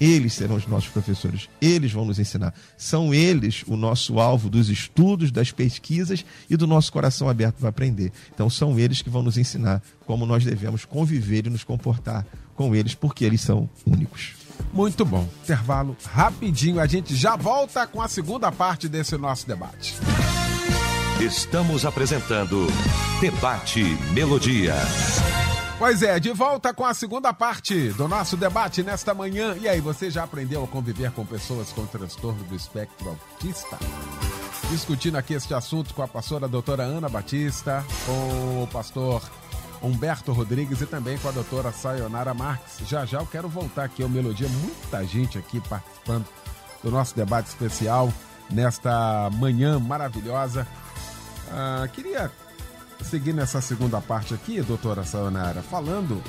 [0.00, 1.48] Eles serão os nossos professores.
[1.60, 2.52] Eles vão nos ensinar.
[2.76, 7.68] São eles o nosso alvo dos estudos, das pesquisas e do nosso coração aberto para
[7.68, 8.12] aprender.
[8.34, 12.74] Então, são eles que vão nos ensinar como nós devemos conviver e nos comportar com
[12.74, 14.32] eles, porque eles são únicos.
[14.72, 15.28] Muito bom.
[15.42, 16.80] Intervalo rapidinho.
[16.80, 19.94] A gente já volta com a segunda parte desse nosso debate.
[21.20, 22.66] Estamos apresentando
[23.20, 24.74] Debate Melodia.
[25.76, 29.56] Pois é, de volta com a segunda parte do nosso debate nesta manhã.
[29.60, 33.76] E aí, você já aprendeu a conviver com pessoas com transtorno do espectro autista?
[34.70, 39.20] Discutindo aqui este assunto com a pastora doutora Ana Batista, com o pastor
[39.82, 42.88] Humberto Rodrigues e também com a doutora Sayonara Marques.
[42.88, 46.26] Já já eu quero voltar aqui ao Melodia, muita gente aqui participando
[46.82, 48.12] do nosso debate especial
[48.48, 50.66] nesta manhã maravilhosa.
[51.50, 52.30] Ah, queria
[53.04, 56.22] seguir nessa segunda parte aqui, doutora Sayonara, falando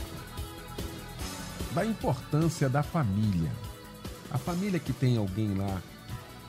[1.74, 3.52] da importância da família.
[4.32, 5.82] A família que tem alguém lá,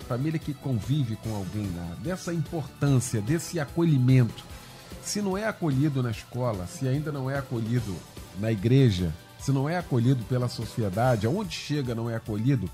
[0.08, 4.44] família que convive com alguém lá, dessa importância, desse acolhimento
[5.06, 7.94] se não é acolhido na escola, se ainda não é acolhido
[8.40, 12.68] na igreja, se não é acolhido pela sociedade, aonde chega não é acolhido,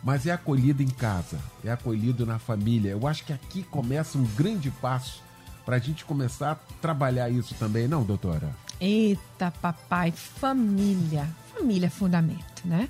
[0.00, 2.92] mas é acolhido em casa, é acolhido na família.
[2.92, 5.23] Eu acho que aqui começa um grande passo
[5.64, 8.50] para a gente começar a trabalhar isso também, não, doutora?
[8.80, 11.28] Eita, papai, família.
[11.54, 12.88] Família é fundamento, né?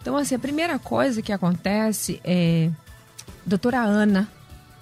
[0.00, 2.70] Então, assim, a primeira coisa que acontece é.
[3.46, 4.28] Doutora Ana,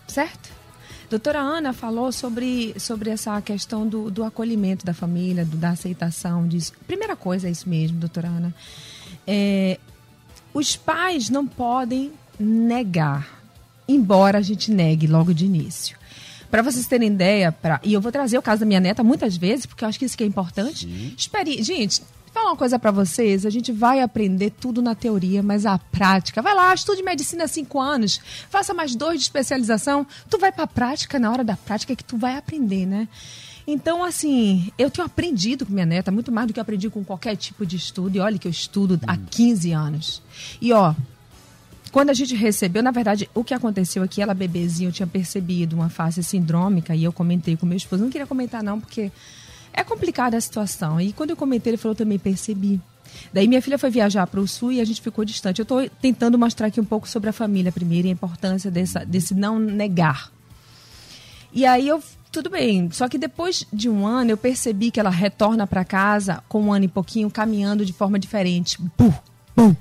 [0.06, 0.50] certo?
[1.10, 6.46] Doutora Ana falou sobre, sobre essa questão do, do acolhimento da família, do, da aceitação
[6.46, 6.72] disso.
[6.86, 8.54] Primeira coisa é isso mesmo, doutora Ana.
[9.26, 9.78] É,
[10.54, 13.42] os pais não podem negar,
[13.88, 15.98] embora a gente negue logo de início.
[16.50, 19.36] Para vocês terem ideia, pra, e eu vou trazer o caso da minha neta muitas
[19.36, 21.14] vezes, porque eu acho que isso que é importante.
[21.16, 25.66] Espere, gente, falar uma coisa para vocês, a gente vai aprender tudo na teoria, mas
[25.66, 30.38] a prática, vai lá, estude medicina há cinco anos, faça mais dois de especialização, tu
[30.38, 33.08] vai para a prática, na hora da prática é que tu vai aprender, né?
[33.66, 37.04] Então, assim, eu tenho aprendido com minha neta muito mais do que eu aprendi com
[37.04, 38.16] qualquer tipo de estudo.
[38.16, 40.22] E olha que eu estudo há 15 anos.
[40.60, 40.94] E, ó,
[41.90, 45.74] quando a gente recebeu, na verdade, o que aconteceu aqui, ela bebezinha, eu tinha percebido
[45.74, 48.02] uma fase sindrômica e eu comentei com meu esposo.
[48.02, 49.10] Não queria comentar, não, porque
[49.72, 51.00] é complicada a situação.
[51.00, 52.80] E quando eu comentei, ele falou, também percebi.
[53.32, 55.58] Daí minha filha foi viajar para o sul e a gente ficou distante.
[55.58, 59.04] Eu estou tentando mostrar aqui um pouco sobre a família primeiro e a importância dessa,
[59.04, 60.30] desse não negar.
[61.52, 62.00] E aí eu,
[62.30, 62.88] tudo bem.
[62.92, 66.72] Só que depois de um ano eu percebi que ela retorna para casa com um
[66.72, 68.78] ano e pouquinho caminhando de forma diferente.
[68.96, 69.12] Puh,
[69.56, 69.76] puh,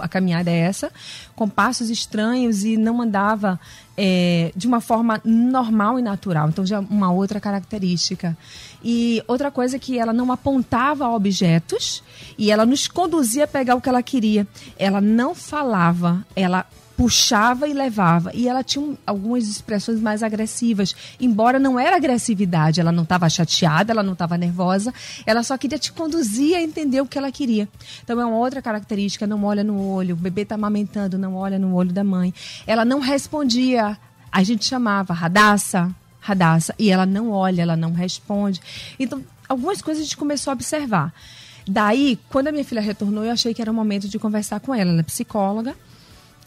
[0.00, 0.92] A caminhada é essa,
[1.34, 3.58] com passos estranhos e não andava
[3.96, 6.48] é, de uma forma normal e natural.
[6.48, 8.36] Então já uma outra característica.
[8.84, 12.02] E outra coisa é que ela não apontava objetos
[12.36, 14.46] e ela nos conduzia a pegar o que ela queria.
[14.78, 16.66] Ela não falava, ela
[16.98, 18.32] puxava e levava.
[18.34, 20.96] E ela tinha algumas expressões mais agressivas.
[21.20, 24.92] Embora não era agressividade, ela não estava chateada, ela não estava nervosa,
[25.24, 27.68] ela só queria te conduzir a entender o que ela queria.
[28.02, 31.56] Então é uma outra característica, não olha no olho, o bebê está amamentando, não olha
[31.56, 32.34] no olho da mãe.
[32.66, 33.96] Ela não respondia,
[34.32, 38.60] a gente chamava Radassa, Radassa, e ela não olha, ela não responde.
[38.98, 41.14] Então, algumas coisas a gente começou a observar.
[41.64, 44.74] Daí, quando a minha filha retornou, eu achei que era o momento de conversar com
[44.74, 44.90] ela.
[44.90, 45.76] Ela é psicóloga.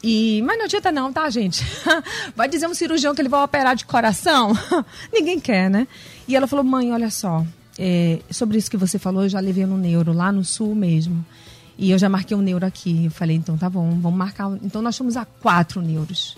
[0.03, 1.63] E, mas não adianta não, tá, gente?
[2.35, 4.51] Vai dizer um cirurgião que ele vai operar de coração?
[5.13, 5.87] Ninguém quer, né?
[6.27, 7.45] E ela falou, mãe, olha só,
[7.77, 11.23] é, sobre isso que você falou, eu já levei no neuro, lá no sul mesmo.
[11.77, 13.05] E eu já marquei um neuro aqui.
[13.05, 14.51] Eu falei, então tá bom, vamos marcar.
[14.63, 16.35] Então nós fomos a quatro neuros.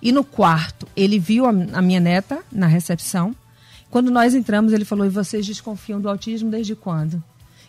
[0.00, 3.34] E no quarto, ele viu a, a minha neta na recepção.
[3.90, 7.22] Quando nós entramos, ele falou: E vocês desconfiam do autismo desde quando?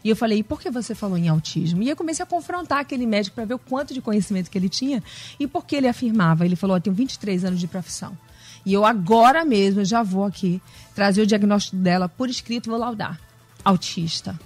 [0.03, 1.83] E eu falei, e por que você falou em autismo?
[1.83, 4.69] E eu comecei a confrontar aquele médico para ver o quanto de conhecimento que ele
[4.69, 5.03] tinha
[5.39, 6.45] e por que ele afirmava.
[6.45, 8.17] Ele falou, eu tenho 23 anos de profissão.
[8.65, 10.61] E eu agora mesmo já vou aqui
[10.95, 13.19] trazer o diagnóstico dela por escrito, vou laudar.
[13.63, 14.39] Autista.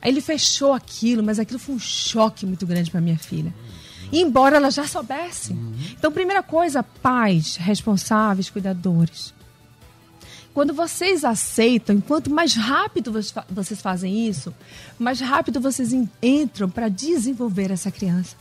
[0.00, 3.52] Aí ele fechou aquilo, mas aquilo foi um choque muito grande para minha filha.
[4.12, 5.52] embora ela já soubesse.
[5.98, 9.34] Então, primeira coisa, pais responsáveis, cuidadores
[10.58, 13.12] quando vocês aceitam, quanto mais rápido
[13.48, 14.52] vocês fazem isso,
[14.98, 18.34] mais rápido vocês entram para desenvolver essa criança.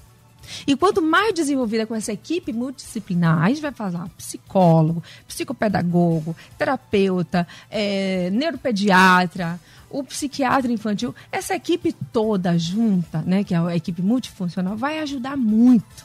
[0.66, 7.48] E quanto mais desenvolvida com essa equipe multidisciplinar, a gente vai falar psicólogo, psicopedagogo, terapeuta,
[7.70, 14.76] é, neuropediatra, o psiquiatra infantil, essa equipe toda junta, né, que é a equipe multifuncional,
[14.76, 16.04] vai ajudar muito.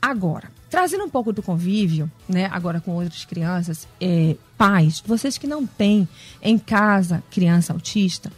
[0.00, 5.46] Agora, trazendo um pouco do convívio, né, agora com outras crianças, é, pais, vocês que
[5.46, 6.08] não têm
[6.40, 8.32] em casa criança autista,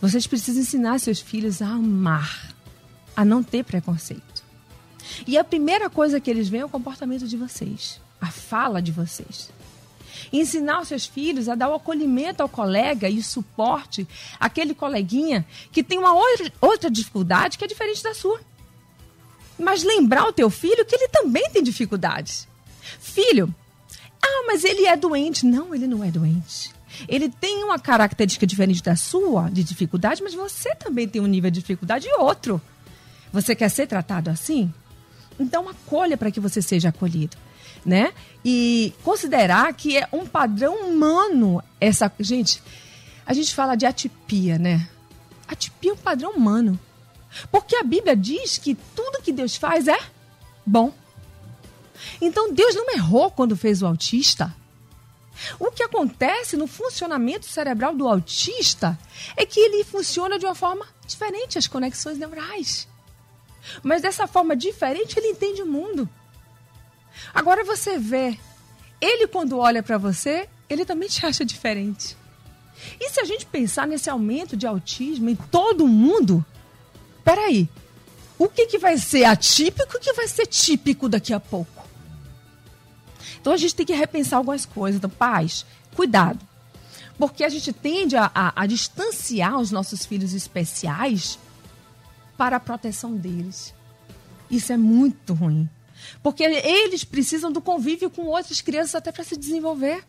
[0.00, 2.52] vocês precisam ensinar seus filhos a amar,
[3.16, 4.42] a não ter preconceito.
[5.26, 8.90] E a primeira coisa que eles veem é o comportamento de vocês, a fala de
[8.90, 9.50] vocês.
[10.32, 14.06] Ensinar os seus filhos a dar o acolhimento ao colega e o suporte
[14.38, 18.40] àquele coleguinha que tem uma outra, outra dificuldade que é diferente da sua.
[19.58, 22.46] Mas lembrar o teu filho que ele também tem dificuldades.
[23.00, 23.52] Filho,
[24.22, 25.44] ah, mas ele é doente.
[25.46, 26.70] Não, ele não é doente.
[27.06, 31.50] Ele tem uma característica diferente da sua, de dificuldade, mas você também tem um nível
[31.50, 32.60] de dificuldade e outro.
[33.32, 34.72] Você quer ser tratado assim?
[35.38, 37.36] Então acolha para que você seja acolhido,
[37.84, 38.12] né?
[38.44, 42.62] E considerar que é um padrão humano essa, gente,
[43.24, 44.88] a gente fala de atipia, né?
[45.46, 46.78] Atipia é um padrão humano.
[47.50, 49.98] Porque a Bíblia diz que tudo que Deus faz é
[50.64, 50.92] bom.
[52.20, 54.54] Então Deus não errou quando fez o autista.
[55.58, 58.98] O que acontece no funcionamento cerebral do autista
[59.36, 62.88] é que ele funciona de uma forma diferente, as conexões neurais.
[63.82, 66.08] Mas dessa forma diferente ele entende o mundo.
[67.32, 68.38] Agora você vê,
[69.00, 72.16] ele quando olha para você, ele também te acha diferente.
[73.00, 76.44] E se a gente pensar nesse aumento de autismo em todo mundo,
[77.28, 77.68] peraí,
[78.38, 81.86] o que, que vai ser atípico e o que vai ser típico daqui a pouco?
[83.38, 84.96] Então a gente tem que repensar algumas coisas.
[84.96, 86.38] Então, pais, cuidado.
[87.18, 91.38] Porque a gente tende a, a, a distanciar os nossos filhos especiais
[92.38, 93.74] para a proteção deles.
[94.50, 95.68] Isso é muito ruim.
[96.22, 100.02] Porque eles precisam do convívio com outras crianças até para se desenvolver.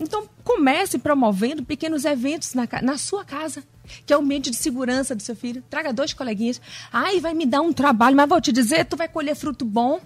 [0.00, 3.62] Então, comece promovendo pequenos eventos na, na sua casa,
[4.04, 5.62] que é o ambiente de segurança do seu filho.
[5.70, 6.60] Traga dois coleguinhas.
[6.92, 10.00] Ai, vai me dar um trabalho, mas vou te dizer, tu vai colher fruto bom.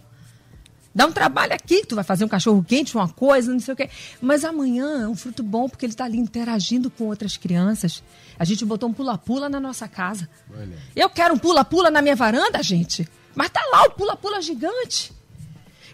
[0.93, 3.76] Dá um trabalho aqui, tu vai fazer um cachorro quente, uma coisa, não sei o
[3.76, 3.89] quê.
[4.20, 8.03] Mas amanhã é um fruto bom porque ele está ali interagindo com outras crianças.
[8.37, 10.28] A gente botou um pula-pula na nossa casa.
[10.53, 10.76] Olha.
[10.97, 13.09] Eu quero um pula-pula na minha varanda, gente.
[13.37, 15.12] Mas tá lá o pula-pula gigante.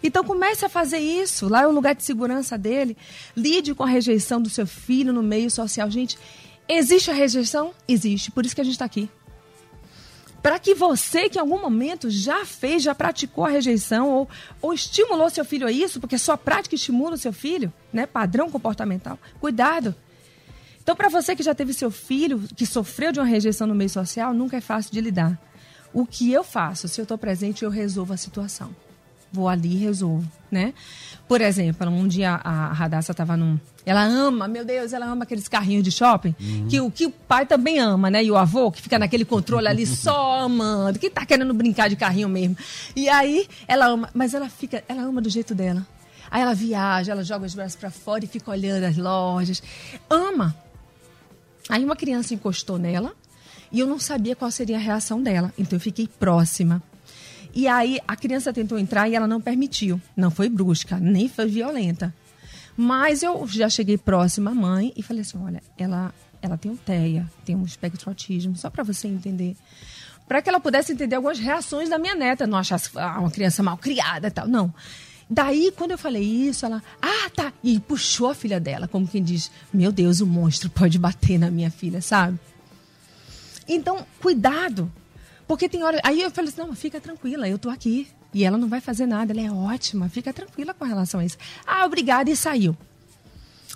[0.01, 1.47] Então comece a fazer isso.
[1.47, 2.97] Lá é o lugar de segurança dele.
[3.35, 5.89] Lide com a rejeição do seu filho no meio social.
[5.91, 6.17] Gente,
[6.67, 7.73] existe a rejeição?
[7.87, 8.31] Existe.
[8.31, 9.09] Por isso que a gente está aqui
[10.47, 14.29] para que você que em algum momento já fez, já praticou a rejeição ou,
[14.61, 18.05] ou estimulou seu filho a isso, porque sua prática estimula o seu filho, né?
[18.05, 19.19] Padrão comportamental.
[19.41, 19.93] Cuidado.
[20.81, 23.89] Então, para você que já teve seu filho que sofreu de uma rejeição no meio
[23.89, 25.37] social, nunca é fácil de lidar.
[25.93, 26.87] O que eu faço?
[26.87, 28.73] Se eu estou presente, eu resolvo a situação
[29.31, 30.73] vou ali e resolvo, né?
[31.27, 33.59] Por exemplo, um dia a Radassa estava num.
[33.85, 36.67] Ela ama, meu Deus, ela ama aqueles carrinhos de shopping, uhum.
[36.67, 38.23] que, o, que o pai também ama, né?
[38.23, 41.95] E o avô, que fica naquele controle ali só amando, que tá querendo brincar de
[41.95, 42.57] carrinho mesmo.
[42.95, 45.85] E aí ela ama, mas ela fica, ela ama do jeito dela.
[46.29, 49.63] Aí ela viaja, ela joga os braços para fora e fica olhando as lojas.
[50.09, 50.55] Ama.
[51.69, 53.13] Aí uma criança encostou nela
[53.71, 55.53] e eu não sabia qual seria a reação dela.
[55.57, 56.81] Então eu fiquei próxima.
[57.57, 59.99] E aí a criança tentou entrar e ela não permitiu.
[60.15, 62.13] Não foi brusca, nem foi violenta.
[62.77, 66.77] Mas eu já cheguei próxima à mãe e falei assim: olha, ela, ela tem um
[66.77, 69.57] TEA, tem um espectro autismo, só para você entender.
[70.27, 73.63] Para que ela pudesse entender algumas reações da minha neta, não achasse ah, uma criança
[73.63, 74.47] mal criada e tal.
[74.47, 74.71] Não.
[75.27, 77.51] Daí, quando eu falei isso, ela, ah, tá.
[77.63, 81.49] E puxou a filha dela, como quem diz: Meu Deus, o monstro pode bater na
[81.49, 82.37] minha filha, sabe?
[83.67, 84.91] Então, cuidado
[85.47, 85.99] porque tem hora.
[86.03, 88.07] Aí eu falei assim: não, fica tranquila, eu tô aqui.
[88.33, 91.37] E ela não vai fazer nada, ela é ótima, fica tranquila com relação a isso.
[91.65, 92.75] Ah, obrigada, e saiu.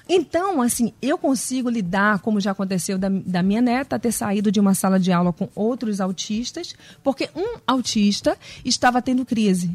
[0.08, 4.60] Então, assim, eu consigo lidar, como já aconteceu da, da, minha neta, ter saído de
[4.60, 9.72] uma sala de aula com outros autistas, porque um autista estava tendo crise.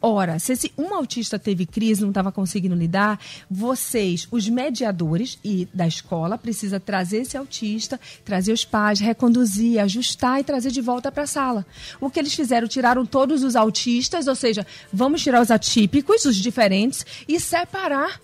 [0.00, 3.18] Ora, se esse um autista teve crise, não estava conseguindo lidar,
[3.50, 10.40] vocês, os mediadores e da escola, precisa trazer esse autista, trazer os pais, reconduzir, ajustar
[10.40, 11.66] e trazer de volta para a sala.
[12.00, 16.36] O que eles fizeram, tiraram todos os autistas, ou seja, vamos tirar os atípicos, os
[16.36, 18.20] diferentes e separar.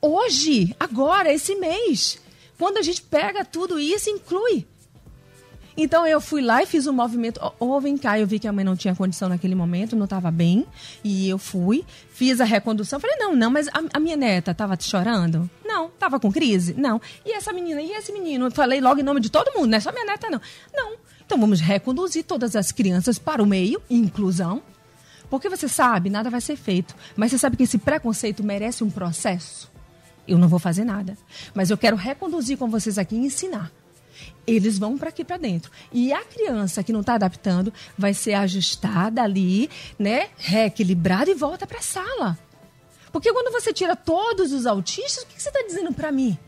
[0.00, 2.18] Hoje, agora, esse mês,
[2.58, 4.66] quando a gente pega tudo isso, inclui
[5.82, 7.40] então eu fui lá e fiz um movimento.
[7.58, 10.30] Oh, vem cá, eu vi que a mãe não tinha condição naquele momento, não estava
[10.30, 10.66] bem.
[11.02, 12.98] E eu fui, fiz a recondução.
[12.98, 15.48] Falei, não, não, mas a, a minha neta estava chorando?
[15.64, 15.86] Não.
[15.86, 16.74] Estava com crise?
[16.74, 17.00] Não.
[17.24, 17.80] E essa menina?
[17.80, 18.50] E esse menino?
[18.50, 20.40] Falei logo em nome de todo mundo, não é só minha neta, não.
[20.74, 20.96] Não.
[21.24, 24.62] Então vamos reconduzir todas as crianças para o meio, inclusão.
[25.28, 26.94] Porque você sabe, nada vai ser feito.
[27.16, 29.70] Mas você sabe que esse preconceito merece um processo?
[30.26, 31.16] Eu não vou fazer nada.
[31.54, 33.70] Mas eu quero reconduzir com vocês aqui e ensinar
[34.46, 35.70] eles vão para aqui para dentro.
[35.92, 41.66] E a criança que não está adaptando vai ser ajustada ali, né, reequilibrada e volta
[41.66, 42.38] para a sala.
[43.12, 46.38] Porque quando você tira todos os autistas, o que você está dizendo para mim?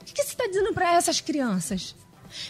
[0.00, 1.94] O que você está dizendo para essas crianças?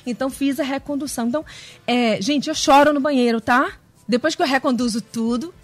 [0.06, 1.28] Então fiz a recondução.
[1.28, 1.44] Então,
[1.86, 3.72] é, gente, eu choro no banheiro, tá?
[4.06, 5.54] Depois que eu reconduzo tudo,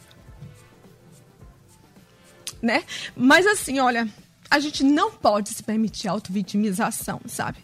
[2.60, 2.84] né?
[3.16, 4.08] Mas assim, olha,
[4.50, 7.58] a gente não pode se permitir auto-vitimização, sabe?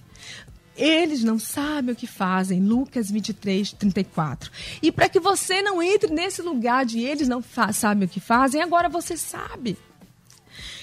[0.76, 2.60] Eles não sabem o que fazem.
[2.60, 4.50] Lucas 23, 34.
[4.82, 7.42] E para que você não entre nesse lugar de eles não
[7.72, 9.76] sabem o que fazem, agora você sabe.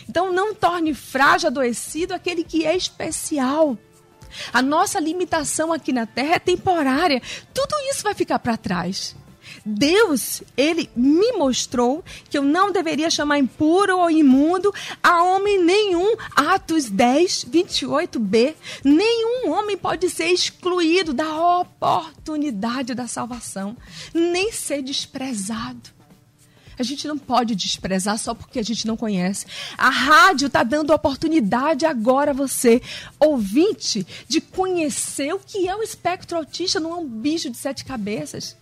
[0.10, 3.78] Então não torne frágil, adoecido aquele que é especial.
[4.54, 7.22] A nossa limitação aqui na terra é temporária.
[7.54, 9.16] Tudo isso vai ficar para trás.
[9.66, 16.16] Deus, ele me mostrou que eu não deveria chamar impuro ou imundo a homem nenhum.
[16.36, 18.56] Atos 10, 28b.
[18.84, 23.76] Nenhum homem pode ser excluído da oportunidade da salvação,
[24.14, 25.98] nem ser desprezado.
[26.80, 29.46] A gente não pode desprezar só porque a gente não conhece.
[29.78, 32.82] A rádio está dando oportunidade agora a você,
[33.20, 37.84] ouvinte, de conhecer o que é o espectro autista, não é um bicho de sete
[37.84, 38.56] cabeças.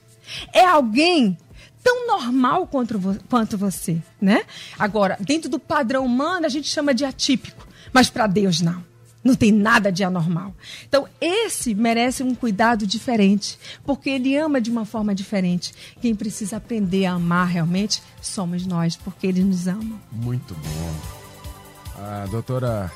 [0.54, 1.38] É alguém
[1.86, 3.00] tão normal quanto,
[3.30, 4.44] quanto você, né?
[4.78, 8.84] Agora, dentro do padrão humano, a gente chama de atípico, mas para Deus não.
[9.24, 10.54] Não tem nada de anormal.
[10.88, 15.74] Então, esse merece um cuidado diferente, porque ele ama de uma forma diferente.
[16.00, 20.00] Quem precisa aprender a amar realmente somos nós, porque ele nos ama.
[20.12, 22.04] Muito bom.
[22.04, 22.92] A doutora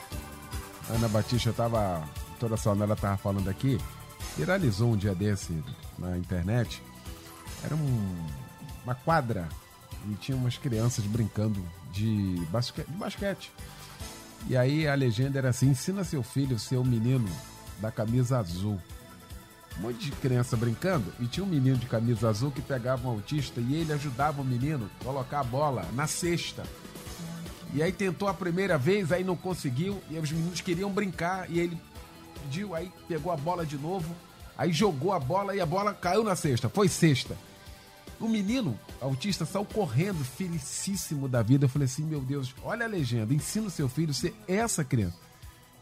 [0.90, 3.80] Ana Batista estava, a doutora Sonela estava falando aqui,
[4.38, 5.52] viralizou um dia desse
[5.98, 6.80] na internet
[7.64, 8.28] era um,
[8.84, 9.48] uma quadra
[10.10, 13.52] e tinha umas crianças brincando de basquete, de basquete.
[14.48, 17.30] E aí a legenda era assim: ensina seu filho ser o menino
[17.80, 18.80] da camisa azul.
[19.78, 23.12] Um monte de criança brincando e tinha um menino de camisa azul que pegava um
[23.12, 26.64] autista e ele ajudava o menino a colocar a bola na cesta.
[27.74, 31.60] E aí tentou a primeira vez, aí não conseguiu, e os meninos queriam brincar, e
[31.60, 31.80] ele
[32.42, 34.14] pediu, aí pegou a bola de novo,
[34.58, 36.68] aí jogou a bola e a bola caiu na cesta.
[36.68, 37.38] Foi cesta.
[38.20, 41.66] O menino autista saiu correndo, felicíssimo da vida.
[41.66, 44.84] Eu falei assim: meu Deus, olha a legenda, ensina o seu filho a ser essa
[44.84, 45.18] criança.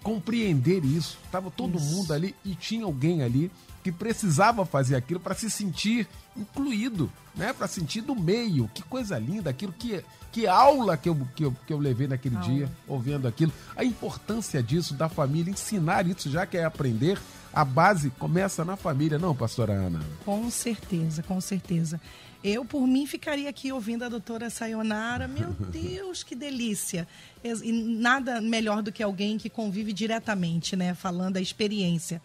[0.04, 1.18] Compreender isso.
[1.32, 1.86] Tava todo isso.
[1.86, 3.52] mundo ali e tinha alguém ali
[3.84, 7.54] que precisava fazer aquilo para se sentir incluído, né?
[7.54, 8.70] Para sentir do meio.
[8.74, 12.36] Que coisa linda, aquilo que que aula que eu, que eu, que eu levei naquele
[12.36, 12.48] aula.
[12.48, 13.52] dia, ouvindo aquilo.
[13.76, 17.18] A importância disso, da família, ensinar isso, já que é aprender,
[17.52, 20.00] a base começa na família, não, pastora Ana?
[20.24, 22.00] Com certeza, com certeza.
[22.44, 25.28] Eu, por mim, ficaria aqui ouvindo a doutora Sayonara.
[25.28, 27.08] Meu Deus, que delícia!
[27.44, 30.94] E nada melhor do que alguém que convive diretamente, né?
[30.94, 32.22] Falando a experiência.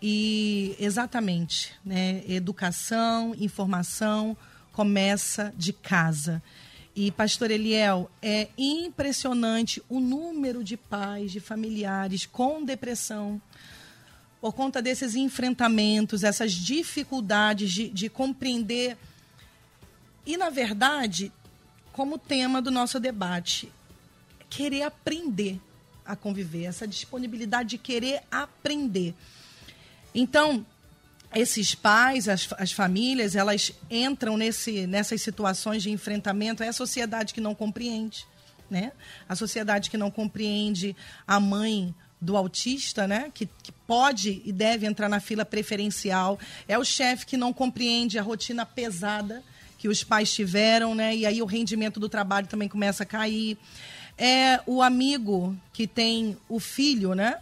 [0.00, 2.22] E exatamente, né?
[2.26, 4.36] Educação, informação
[4.72, 6.42] começa de casa.
[6.94, 13.40] E, pastor Eliel, é impressionante o número de pais, de familiares com depressão,
[14.40, 18.98] por conta desses enfrentamentos, essas dificuldades de, de compreender
[20.24, 21.32] e, na verdade,
[21.92, 23.70] como tema do nosso debate,
[24.48, 25.60] querer aprender
[26.04, 29.14] a conviver, essa disponibilidade de querer aprender.
[30.14, 30.66] Então,
[31.34, 36.62] esses pais, as, as famílias, elas entram nesse, nessas situações de enfrentamento.
[36.62, 38.26] É a sociedade que não compreende,
[38.68, 38.92] né?
[39.28, 40.94] A sociedade que não compreende
[41.26, 43.30] a mãe do autista, né?
[43.32, 46.38] Que, que pode e deve entrar na fila preferencial.
[46.68, 49.42] É o chefe que não compreende a rotina pesada
[49.82, 51.12] que os pais tiveram, né?
[51.16, 53.58] E aí o rendimento do trabalho também começa a cair.
[54.16, 57.40] É o amigo que tem o filho, né?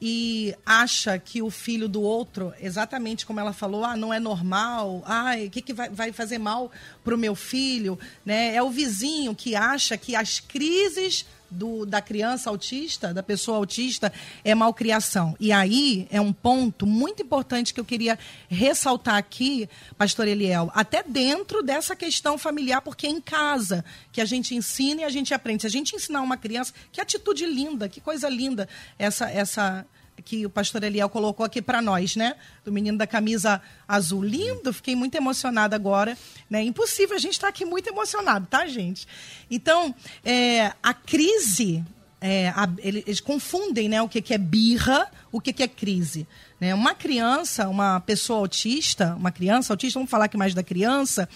[0.00, 5.02] e acha que o filho do outro, exatamente como ela falou, ah, não é normal,
[5.06, 6.70] ah, o que, que vai, vai fazer mal
[7.02, 8.54] para o meu filho, né?
[8.54, 14.12] É o vizinho que acha que as crises do, da criança autista, da pessoa autista,
[14.44, 15.36] é malcriação.
[15.38, 18.18] E aí é um ponto muito importante que eu queria
[18.48, 24.24] ressaltar aqui, pastor Eliel, até dentro dessa questão familiar, porque é em casa que a
[24.24, 25.62] gente ensina e a gente aprende.
[25.62, 28.68] Se a gente ensinar uma criança, que atitude linda, que coisa linda
[28.98, 29.86] essa, essa
[30.24, 32.34] que o pastor Eliel colocou aqui para nós, né?
[32.64, 34.22] Do menino da camisa azul.
[34.22, 36.16] Lindo, fiquei muito emocionada agora.
[36.48, 36.62] Né?
[36.62, 39.06] Impossível a gente estar tá aqui muito emocionado, tá, gente?
[39.50, 39.94] Então,
[40.24, 41.84] é, a crise,
[42.20, 46.26] é, a, eles confundem né, o que, que é birra, o que, que é crise.
[46.60, 46.74] Né?
[46.74, 51.28] Uma criança, uma pessoa autista, uma criança autista, vamos falar aqui mais da criança,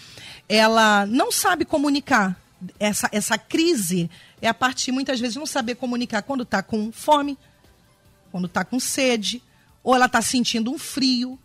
[0.48, 2.36] ela não sabe comunicar.
[2.78, 4.10] Essa, essa crise
[4.42, 7.38] é a partir, muitas vezes, não saber comunicar quando está com fome,
[8.30, 9.42] quando está com sede,
[9.82, 11.38] ou ela está sentindo um frio,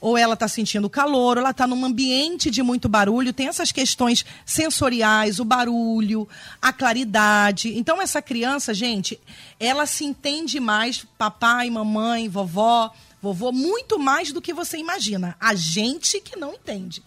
[0.00, 3.72] ou ela está sentindo calor, ou ela está num ambiente de muito barulho, tem essas
[3.72, 6.28] questões sensoriais, o barulho,
[6.62, 7.76] a claridade.
[7.76, 9.18] Então, essa criança, gente,
[9.58, 15.36] ela se entende mais, papai, mamãe, vovó, vovô, muito mais do que você imagina.
[15.40, 17.02] A gente que não entende.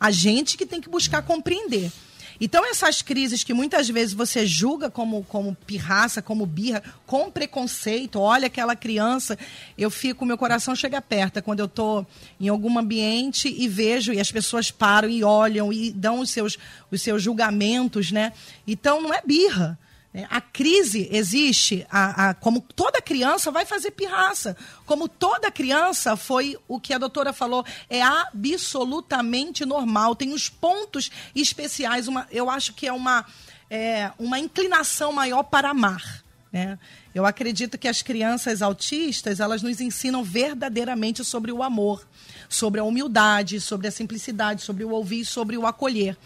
[0.00, 1.92] A gente que tem que buscar compreender.
[2.40, 8.18] Então, essas crises que muitas vezes você julga como, como pirraça, como birra, com preconceito,
[8.18, 9.38] olha aquela criança,
[9.76, 11.38] eu fico, meu coração chega perto.
[11.38, 12.06] É quando eu estou
[12.40, 16.58] em algum ambiente e vejo, e as pessoas param e olham e dão os seus,
[16.90, 18.32] os seus julgamentos, né?
[18.66, 19.78] Então, não é birra.
[20.14, 24.54] É, a crise existe, a, a, como toda criança vai fazer pirraça.
[24.84, 30.14] Como toda criança foi o que a doutora falou, é absolutamente normal.
[30.14, 33.24] Tem os pontos especiais, uma, eu acho que é uma,
[33.70, 36.22] é, uma inclinação maior para amar.
[36.52, 36.78] Né?
[37.14, 42.06] Eu acredito que as crianças autistas elas nos ensinam verdadeiramente sobre o amor,
[42.50, 46.18] sobre a humildade, sobre a simplicidade, sobre o ouvir, sobre o acolher.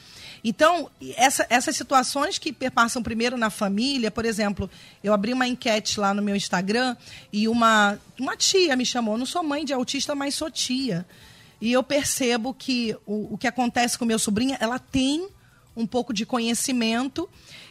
[0.49, 4.71] Então, essa, essas situações que perpassam primeiro na família, por exemplo,
[5.03, 6.97] eu abri uma enquete lá no meu Instagram
[7.33, 9.19] e uma, uma tia me chamou.
[9.19, 11.05] Não sou mãe de autista, mas sou tia.
[11.61, 15.29] E eu percebo que o, o que acontece com meu sobrinho, ela tem
[15.75, 17.29] um pouco de conhecimento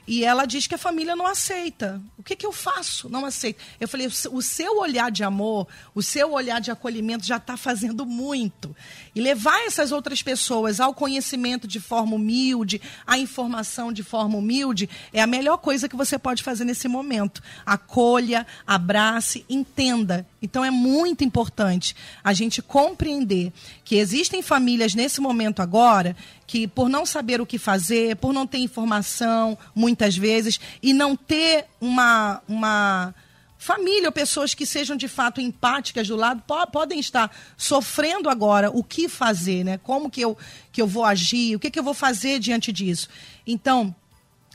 [0.08, 2.02] e ela diz que a família não aceita.
[2.18, 3.10] O que, que eu faço?
[3.10, 3.64] Não aceito.
[3.80, 8.06] Eu falei, o seu olhar de amor, o seu olhar de acolhimento já está fazendo
[8.06, 8.76] muito.
[9.16, 14.90] E levar essas outras pessoas ao conhecimento de forma humilde, à informação de forma humilde,
[15.12, 17.42] é a melhor coisa que você pode fazer nesse momento.
[17.66, 20.28] Acolha, abrace, entenda.
[20.46, 23.52] Então é muito importante a gente compreender
[23.84, 26.16] que existem famílias nesse momento agora
[26.48, 31.16] que, por não saber o que fazer, por não ter informação, muitas vezes, e não
[31.16, 33.14] ter uma, uma
[33.58, 38.70] família ou pessoas que sejam de fato empáticas do lado, po podem estar sofrendo agora
[38.70, 39.80] o que fazer, né?
[39.80, 40.38] Como que eu,
[40.72, 43.10] que eu vou agir, o que, que eu vou fazer diante disso.
[43.48, 43.96] Então,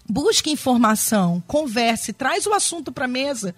[0.08, 3.54] busque informação, converse, traz o assunto para a mesa.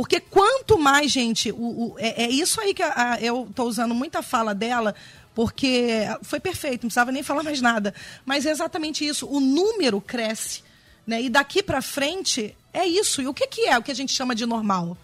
[0.00, 1.56] Porque quanto mais, gente, o,
[1.92, 4.94] o é, é, isso aí que a, a, eu estou usando muita fala dela,
[5.34, 7.94] porque foi perfeito, não precisava nem falar mais nada.
[8.24, 9.28] Mas é exatamente isso.
[9.28, 10.62] O número cresce.
[11.06, 11.24] Né?
[11.24, 13.20] E daqui para frente é isso.
[13.20, 14.96] E o que, que é o que a gente chama de normal?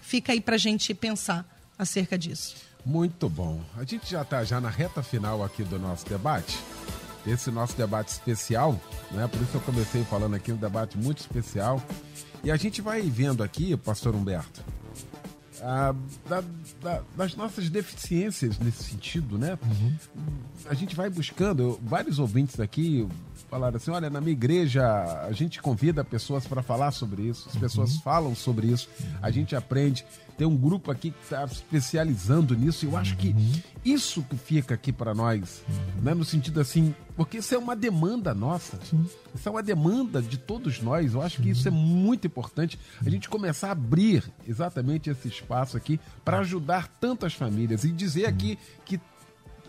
[0.00, 1.44] Fica aí para gente pensar
[1.78, 2.56] acerca disso.
[2.86, 3.60] Muito bom.
[3.76, 6.58] A gente já está já na reta final aqui do nosso debate.
[7.26, 8.80] Esse nosso debate especial,
[9.10, 9.28] né?
[9.28, 11.82] Por isso eu comecei falando aqui um debate muito especial.
[12.44, 14.62] E a gente vai vendo aqui, pastor Humberto,
[15.62, 15.94] a,
[16.28, 16.44] da,
[16.82, 19.58] da, das nossas deficiências nesse sentido, né?
[19.62, 19.96] Uhum.
[20.66, 23.06] A gente vai buscando, vários ouvintes aqui
[23.48, 24.84] falaram assim: olha, na minha igreja
[25.26, 27.60] a gente convida pessoas para falar sobre isso, as uhum.
[27.60, 28.88] pessoas falam sobre isso,
[29.22, 30.04] a gente aprende.
[30.36, 33.52] Tem um grupo aqui que está especializando nisso, e eu acho que uhum.
[33.82, 36.02] isso que fica aqui para nós, uhum.
[36.02, 39.06] né, no sentido assim, porque isso é uma demanda nossa, Sim.
[39.34, 41.14] isso é uma demanda de todos nós.
[41.14, 45.74] Eu acho que isso é muito importante, a gente começar a abrir exatamente esse espaço
[45.74, 49.00] aqui para ajudar tantas famílias e dizer aqui que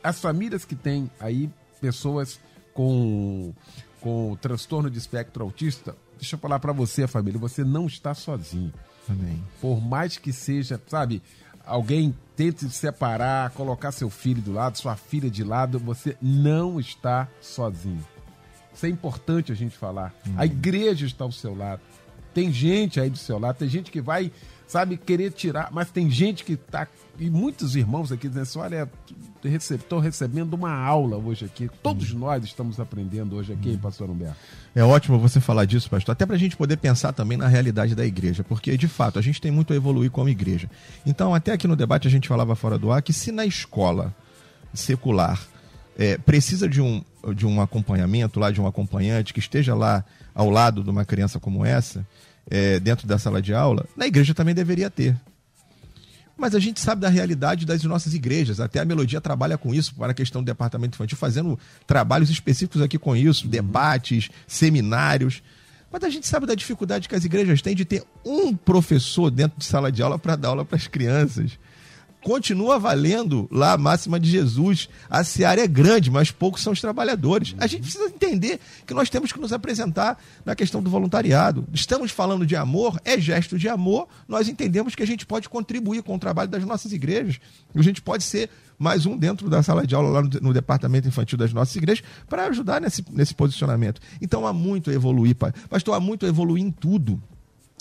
[0.04, 1.50] as famílias que têm aí
[1.80, 2.40] pessoas
[2.78, 3.56] com,
[4.00, 8.72] com transtorno de espectro autista, deixa eu falar para você, família, você não está sozinho.
[9.10, 9.44] Amém.
[9.60, 11.24] Por mais que seja, sabe,
[11.66, 17.28] alguém tente separar, colocar seu filho do lado, sua filha de lado, você não está
[17.42, 18.06] sozinho.
[18.72, 20.14] Isso é importante a gente falar.
[20.36, 21.82] A igreja está ao seu lado.
[22.32, 24.32] Tem gente aí do seu lado, tem gente que vai
[24.68, 25.70] sabe, querer tirar.
[25.72, 26.88] Mas tem gente que tá.
[27.18, 28.92] E muitos irmãos aqui dizendo assim: olha,
[29.44, 31.70] estou recebendo uma aula hoje aqui.
[31.84, 32.20] Todos hum.
[32.20, 33.78] nós estamos aprendendo hoje aqui, hum.
[33.78, 34.38] pastor Humberto.
[34.76, 37.96] É ótimo você falar disso, pastor, até para a gente poder pensar também na realidade
[37.96, 40.70] da igreja, porque de fato a gente tem muito a evoluir como igreja.
[41.06, 44.16] Então, até aqui no debate a gente falava fora do ar que se na escola
[44.74, 45.42] secular
[45.98, 47.04] é, precisa de um,
[47.36, 51.40] de um acompanhamento lá, de um acompanhante que esteja lá ao lado de uma criança
[51.40, 52.06] como essa,
[52.50, 55.16] é, dentro da sala de aula, na igreja também deveria ter.
[56.38, 58.60] Mas a gente sabe da realidade das nossas igrejas.
[58.60, 61.58] Até a Melodia trabalha com isso para a questão do departamento infantil, fazendo
[61.88, 63.50] trabalhos específicos aqui com isso, uhum.
[63.50, 65.42] debates, seminários.
[65.92, 69.58] Mas a gente sabe da dificuldade que as igrejas têm de ter um professor dentro
[69.58, 71.58] de sala de aula para dar aula para as crianças
[72.22, 74.90] continua valendo lá a máxima de Jesus.
[75.10, 77.56] A seara é grande, mas poucos são os trabalhadores.
[77.58, 81.66] A gente precisa entender que nós temos que nos apresentar na questão do voluntariado.
[81.74, 84.08] Estamos falando de amor, é gesto de amor.
[84.28, 87.40] Nós entendemos que a gente pode contribuir com o trabalho das nossas igrejas.
[87.74, 91.08] A gente pode ser mais um dentro da sala de aula lá no, no departamento
[91.08, 94.02] infantil das nossas igrejas para ajudar nesse, nesse posicionamento.
[94.22, 95.36] Então há muito a evoluir,
[95.70, 97.22] pastor, há muito a evoluir em tudo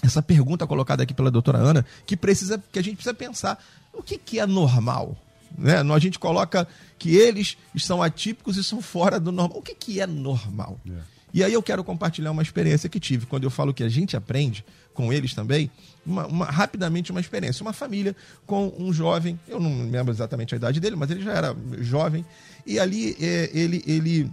[0.03, 3.59] essa pergunta colocada aqui pela doutora Ana, que precisa que a gente precisa pensar
[3.97, 5.17] o que, que é normal.
[5.57, 5.81] Né?
[5.81, 6.69] A gente coloca
[6.99, 9.59] que eles são atípicos e são fora do normal.
[9.59, 10.79] O que, que é normal?
[10.89, 11.17] É.
[11.33, 13.27] E aí eu quero compartilhar uma experiência que tive.
[13.27, 15.71] Quando eu falo que a gente aprende com eles também,
[16.05, 17.63] uma, uma, rapidamente uma experiência.
[17.63, 18.17] Uma família
[18.47, 22.25] com um jovem, eu não lembro exatamente a idade dele, mas ele já era jovem,
[22.65, 24.31] e ali é, ele, ele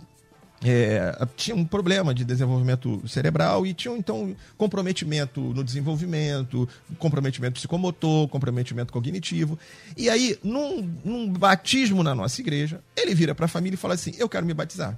[0.65, 8.27] é, tinha um problema de desenvolvimento cerebral e tinha então comprometimento no desenvolvimento, comprometimento psicomotor,
[8.29, 9.59] comprometimento cognitivo.
[9.97, 13.95] E aí, num, num batismo na nossa igreja, ele vira para a família e fala
[13.95, 14.97] assim: Eu quero me batizar.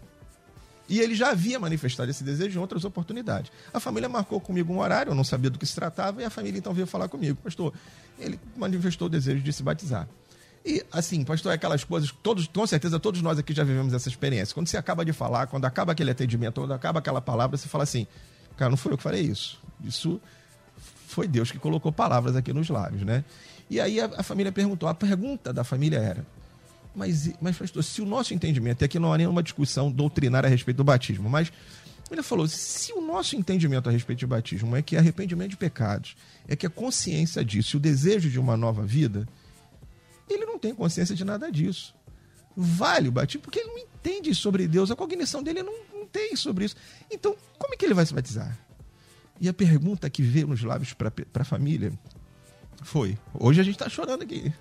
[0.88, 3.52] E ele já havia manifestado esse desejo em outras oportunidades.
[3.74, 6.30] A família marcou comigo um horário, eu não sabia do que se tratava, e a
[6.30, 7.74] família então veio falar comigo: Pastor,
[8.20, 10.08] ele manifestou o desejo de se batizar.
[10.66, 14.10] E, assim, pastor, é aquelas coisas, todos, com certeza todos nós aqui já vivemos essa
[14.10, 14.54] experiência.
[14.54, 17.84] Quando você acaba de falar, quando acaba aquele atendimento, quando acaba aquela palavra, você fala
[17.84, 18.08] assim,
[18.58, 19.62] cara, não foi eu que falei isso.
[19.84, 20.20] Isso
[21.08, 23.24] foi Deus que colocou palavras aqui nos lábios, né?
[23.70, 26.26] E aí a, a família perguntou, a pergunta da família era,
[26.96, 30.50] mas, mas pastor, se o nosso entendimento, e aqui não há nenhuma discussão doutrinária a
[30.50, 31.52] respeito do batismo, mas
[32.10, 35.58] ele falou: se o nosso entendimento a respeito de batismo é que é arrependimento de
[35.58, 36.16] pecados,
[36.48, 39.28] é que a consciência disso, o desejo de uma nova vida,
[40.30, 41.96] ele não tem consciência de nada disso.
[42.56, 46.36] Vale o batismo porque ele não entende sobre Deus, a cognição dele não, não tem
[46.36, 46.76] sobre isso.
[47.12, 48.58] Então, como é que ele vai se batizar?
[49.40, 51.92] E a pergunta que veio nos lábios para a família
[52.82, 54.54] foi: hoje a gente está chorando aqui.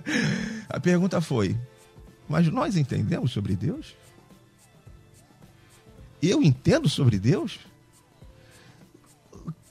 [0.68, 1.58] a pergunta foi:
[2.28, 3.96] mas nós entendemos sobre Deus?
[6.22, 7.58] Eu entendo sobre Deus?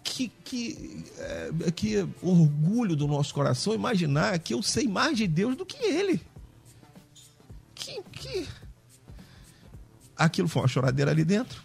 [0.09, 5.55] Que, que, é, que orgulho do nosso coração imaginar que eu sei mais de Deus
[5.55, 6.19] do que ele.
[7.75, 8.47] Que, que...
[10.17, 11.61] Aquilo foi uma choradeira ali dentro.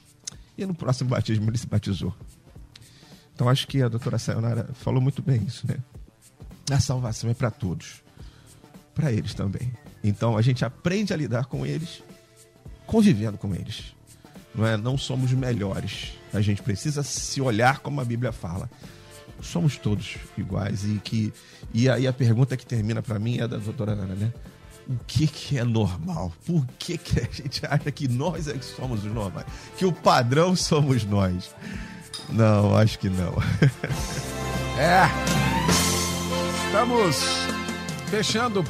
[0.57, 2.15] E no próximo batismo ele se batizou.
[3.35, 5.79] Então acho que a doutora Sayonara falou muito bem isso, né?
[6.71, 8.03] A salvação é para todos.
[8.95, 9.73] Para eles também.
[10.05, 12.03] Então a gente aprende a lidar com eles,
[12.87, 13.95] convivendo com eles.
[14.55, 14.77] Não é?
[14.77, 18.69] Não somos melhores a gente precisa se olhar como a Bíblia fala.
[19.41, 21.33] Somos todos iguais e que
[21.73, 24.33] e aí a pergunta que termina para mim é da doutora Ana, né?
[24.87, 26.33] O que, que é normal?
[26.45, 29.47] Por que, que a gente acha que nós é que somos os normais?
[29.79, 31.55] Que o padrão somos nós?
[32.29, 33.35] Não, acho que não.
[34.79, 35.09] é.
[36.67, 37.17] Estamos
[38.11, 38.63] fechando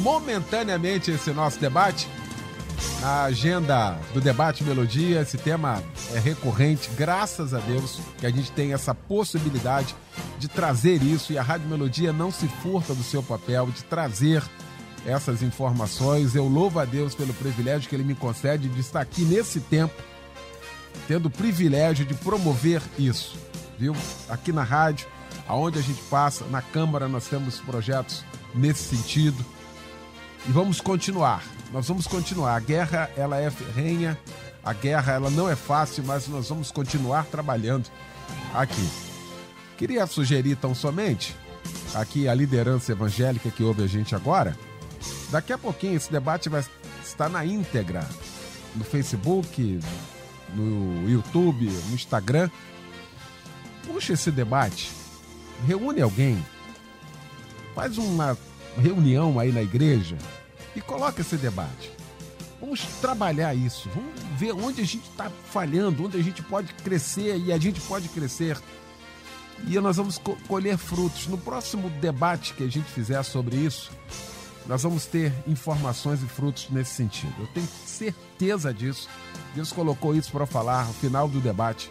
[0.00, 2.08] momentaneamente esse nosso debate
[3.02, 5.20] a agenda do debate Melodia.
[5.20, 5.82] Esse tema
[6.14, 9.94] é recorrente, graças a Deus que a gente tem essa possibilidade
[10.38, 14.42] de trazer isso e a Rádio Melodia não se furta do seu papel de trazer
[15.06, 16.34] essas informações.
[16.34, 19.94] Eu louvo a Deus pelo privilégio que ele me concede de estar aqui nesse tempo,
[21.08, 23.36] tendo o privilégio de promover isso,
[23.78, 23.96] viu?
[24.28, 25.08] Aqui na rádio,
[25.48, 28.24] aonde a gente passa, na Câmara nós temos projetos
[28.54, 29.44] nesse sentido.
[30.46, 31.42] E vamos continuar
[31.72, 32.56] nós vamos continuar.
[32.56, 34.18] A guerra, ela é ferrenha,
[34.62, 37.88] a guerra, ela não é fácil, mas nós vamos continuar trabalhando
[38.54, 38.88] aqui.
[39.76, 41.34] Queria sugerir tão somente,
[41.94, 44.56] aqui a liderança evangélica que ouve a gente agora,
[45.30, 46.62] daqui a pouquinho esse debate vai
[47.02, 48.06] estar na íntegra
[48.74, 49.80] no Facebook,
[50.54, 52.50] no YouTube, no Instagram.
[53.86, 54.92] Puxa esse debate,
[55.66, 56.44] reúne alguém,
[57.74, 58.36] faz uma
[58.76, 60.16] reunião aí na igreja,
[60.74, 61.90] e coloca esse debate.
[62.60, 67.38] Vamos trabalhar isso, vamos ver onde a gente está falhando, onde a gente pode crescer
[67.38, 68.58] e a gente pode crescer.
[69.66, 71.26] E nós vamos colher frutos.
[71.26, 73.90] No próximo debate que a gente fizer sobre isso,
[74.66, 77.34] nós vamos ter informações e frutos nesse sentido.
[77.38, 79.08] Eu tenho certeza disso.
[79.54, 81.90] Deus colocou isso para falar no final do debate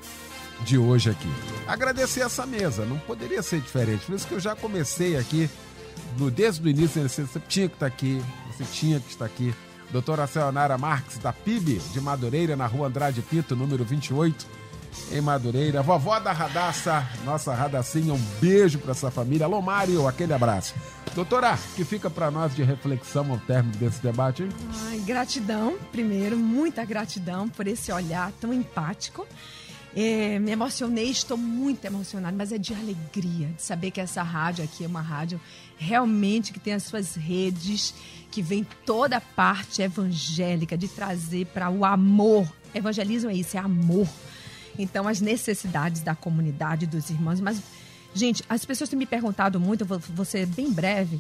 [0.61, 1.29] de hoje aqui.
[1.67, 4.05] Agradecer essa mesa, não poderia ser diferente.
[4.05, 5.49] Por isso que eu já comecei aqui,
[6.17, 8.21] no, desde o início, você tinha que estar aqui,
[8.51, 9.53] você tinha que estar aqui.
[9.91, 14.45] Doutora Sayonara Marques, da PIB de Madureira, na rua Andrade Pinto, número 28,
[15.11, 15.81] em Madureira.
[15.81, 19.45] Vovó da Radassa, nossa Radacinha, um beijo para essa família.
[19.45, 20.75] Alô, Mário, aquele abraço.
[21.15, 24.47] Doutora, que fica para nós de reflexão ao término desse debate?
[24.85, 29.25] Ai, gratidão, primeiro, muita gratidão por esse olhar tão empático.
[29.95, 34.63] É, me emocionei, estou muito emocionada, mas é de alegria de saber que essa rádio
[34.63, 35.41] aqui é uma rádio
[35.77, 37.93] realmente que tem as suas redes,
[38.29, 42.47] que vem toda a parte evangélica de trazer para o amor.
[42.73, 44.07] Evangelismo é isso, é amor.
[44.77, 47.41] Então, as necessidades da comunidade, dos irmãos.
[47.41, 47.61] Mas,
[48.13, 51.19] gente, as pessoas têm me perguntado muito, eu vou, vou ser bem breve,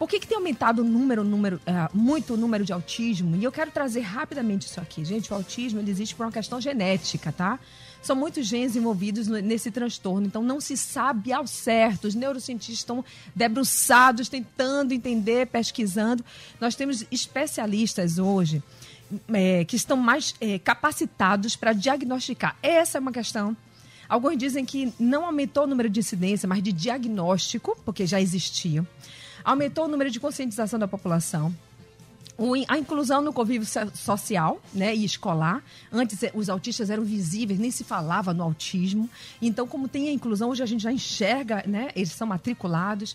[0.00, 3.36] por que, que tem aumentado o número, número, é, muito o número de autismo?
[3.36, 5.04] E eu quero trazer rapidamente isso aqui.
[5.04, 7.60] Gente, o autismo ele existe por uma questão genética, tá?
[8.02, 12.08] São muitos genes envolvidos nesse transtorno, então não se sabe ao certo.
[12.08, 16.24] Os neurocientistas estão debruçados, tentando entender, pesquisando.
[16.58, 18.62] Nós temos especialistas hoje
[19.32, 22.56] é, que estão mais é, capacitados para diagnosticar.
[22.62, 23.56] Essa é uma questão.
[24.08, 28.84] Alguns dizem que não aumentou o número de incidência, mas de diagnóstico, porque já existia.
[29.44, 31.54] Aumentou o número de conscientização da população.
[32.68, 35.62] A inclusão no convívio so- social né, e escolar.
[35.92, 39.10] Antes, eh, os autistas eram visíveis, nem se falava no autismo.
[39.42, 43.14] Então, como tem a inclusão, hoje a gente já enxerga, né, eles são matriculados.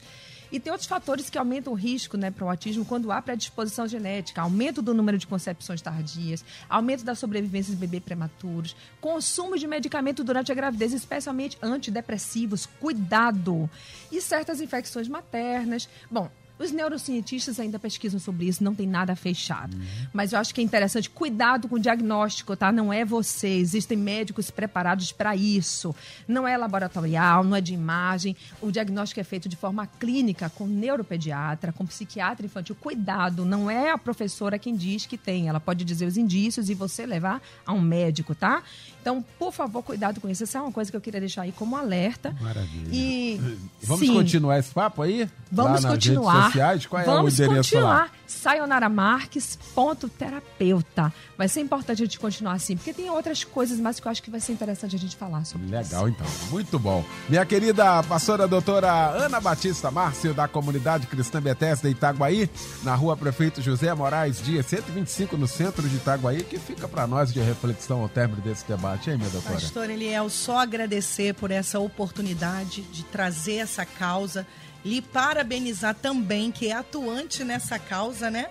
[0.51, 3.87] E tem outros fatores que aumentam o risco né, para o autismo quando há predisposição
[3.87, 9.65] genética, aumento do número de concepções tardias, aumento da sobrevivência de bebês prematuros, consumo de
[9.65, 13.67] medicamento durante a gravidez, especialmente antidepressivos, cuidado,
[14.11, 15.89] e certas infecções maternas.
[16.11, 19.77] Bom, os neurocientistas ainda pesquisam sobre isso, não tem nada fechado.
[20.13, 22.71] Mas eu acho que é interessante, cuidado com o diagnóstico, tá?
[22.71, 25.93] Não é você, existem médicos preparados para isso.
[26.27, 28.35] Não é laboratorial, não é de imagem.
[28.61, 32.75] O diagnóstico é feito de forma clínica, com neuropediatra, com psiquiatra infantil.
[32.75, 35.49] Cuidado, não é a professora quem diz que tem.
[35.49, 38.63] Ela pode dizer os indícios e você levar a um médico, tá?
[39.01, 40.43] Então, por favor, cuidado com isso.
[40.43, 42.35] Essa é uma coisa que eu queria deixar aí como alerta.
[42.41, 42.89] Maravilha.
[42.91, 43.39] E
[43.83, 45.29] Vamos sim, continuar esse papo aí?
[45.51, 46.44] Vamos continuar.
[46.45, 46.85] Sociais?
[46.85, 47.93] Qual é Vamos o endereço continuar.
[47.93, 48.09] lá?
[48.27, 51.13] Sayonaramarques.terapeuta.
[51.37, 54.23] Vai ser importante a gente continuar assim, porque tem outras coisas mais que eu acho
[54.23, 55.75] que vai ser interessante a gente falar sobre isso.
[55.75, 56.25] Legal, então.
[56.49, 57.05] Muito bom.
[57.29, 62.49] Minha querida pastora doutora Ana Batista Márcio, da Comunidade Cristã Bethesda Itaguaí,
[62.83, 67.31] na rua Prefeito José Moraes, dia 125, no centro de Itaguaí, que fica para nós
[67.33, 69.55] de reflexão ao término desse debate, hein, minha doutora?
[69.55, 74.47] Pastor Eliel, só agradecer por essa oportunidade de trazer essa causa,
[74.85, 78.47] lhe parabenizar também, que é atuante nessa causa, né?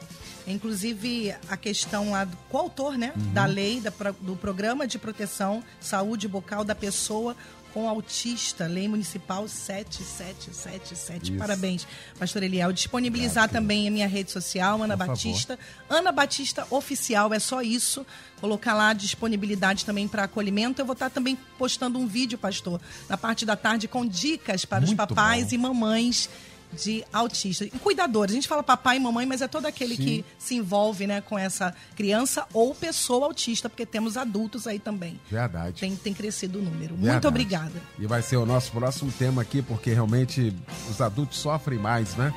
[0.47, 3.12] Inclusive a questão lá do coautor, né?
[3.32, 7.37] Da lei, da do Programa de Proteção Saúde Bucal da Pessoa
[7.75, 11.31] com Autista, Lei Municipal 7777.
[11.33, 11.39] Isso.
[11.39, 12.72] Parabéns, Pastor Eliel.
[12.72, 15.16] Disponibilizar também a minha rede social, Ana Por favor.
[15.16, 15.59] Batista.
[15.91, 18.07] Ana Batista Oficial, é só isso.
[18.41, 20.81] Colocar lá a disponibilidade também para acolhimento.
[20.81, 24.85] Eu vou estar também postando um vídeo, pastor, na parte da tarde com dicas para
[24.85, 25.55] os Muito papais bom.
[25.55, 26.31] e mamães
[26.75, 27.68] de autistas.
[27.72, 28.33] E cuidadores.
[28.33, 30.05] A gente fala papai e mamãe, mas é todo aquele Sim.
[30.05, 35.20] que se envolve né, com essa criança ou pessoa autista, porque temos adultos aí também.
[35.31, 35.81] Verdade.
[35.81, 36.95] Tem, tem crescido o número.
[36.95, 37.12] Verdade.
[37.12, 37.83] Muito obrigada.
[37.99, 40.55] E vai ser o nosso próximo tema aqui, porque realmente
[40.91, 42.33] os adultos sofrem mais, né?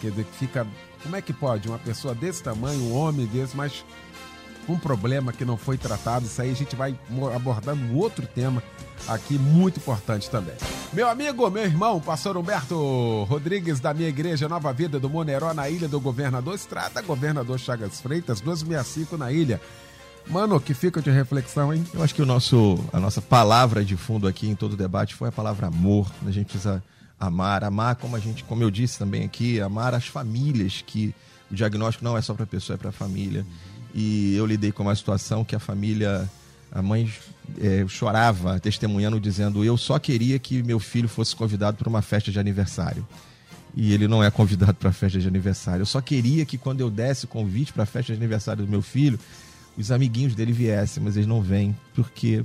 [0.00, 0.66] Quer dizer, que fica.
[1.02, 3.84] Como é que pode uma pessoa desse tamanho, um homem desse, mas
[4.68, 6.26] um problema que não foi tratado?
[6.26, 6.96] Isso aí a gente vai
[7.34, 8.62] abordar um outro tema
[9.06, 10.54] aqui muito importante também.
[10.92, 15.68] Meu amigo, meu irmão, pastor Humberto Rodrigues, da minha igreja Nova Vida do Moneró, na
[15.68, 19.60] Ilha do Governador, Estrada Governador Chagas Freitas, 265 na ilha.
[20.26, 21.84] Mano, que fica de reflexão, hein?
[21.92, 25.14] Eu acho que o nosso, a nossa palavra de fundo aqui em todo o debate
[25.14, 26.10] foi a palavra amor.
[26.26, 26.82] A gente precisa
[27.20, 31.14] amar, amar como a gente, como eu disse também aqui, amar as famílias que
[31.50, 33.44] o diagnóstico não é só para a pessoa, é para a família.
[33.94, 36.28] E eu lidei com uma situação que a família,
[36.72, 37.10] a mãe
[37.60, 42.32] eh, chorava testemunhando, dizendo: eu só queria que meu filho fosse convidado para uma festa
[42.32, 43.06] de aniversário.
[43.76, 45.82] E ele não é convidado para a festa de aniversário.
[45.82, 48.70] Eu só queria que quando eu desse o convite para a festa de aniversário do
[48.70, 49.18] meu filho,
[49.76, 52.44] os amiguinhos dele viessem, mas eles não vêm porque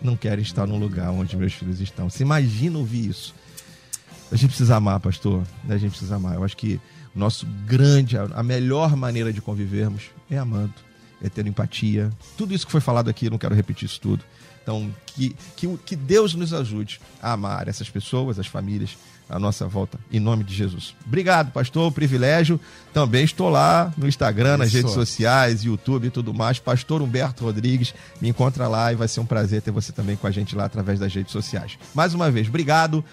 [0.00, 2.10] não querem estar no lugar onde meus filhos estão.
[2.10, 3.34] Você imagina ouvir isso?
[4.30, 5.44] A gente precisa amar, pastor.
[5.68, 6.34] A gente precisa amar.
[6.34, 6.80] Eu acho que
[7.14, 10.74] nosso grande, a melhor maneira de convivermos é amando,
[11.22, 12.10] é tendo empatia.
[12.36, 14.24] Tudo isso que foi falado aqui, não quero repetir isso tudo.
[14.62, 18.96] Então, que, que, que Deus nos ajude a amar essas pessoas, as famílias,
[19.28, 20.94] à nossa volta, em nome de Jesus.
[21.06, 22.60] Obrigado, pastor, privilégio.
[22.92, 24.76] Também estou lá no Instagram, nas Isso.
[24.78, 26.58] redes sociais, YouTube e tudo mais.
[26.58, 30.26] Pastor Humberto Rodrigues, me encontra lá e vai ser um prazer ter você também com
[30.26, 31.78] a gente lá através das redes sociais.
[31.94, 33.04] Mais uma vez, obrigado.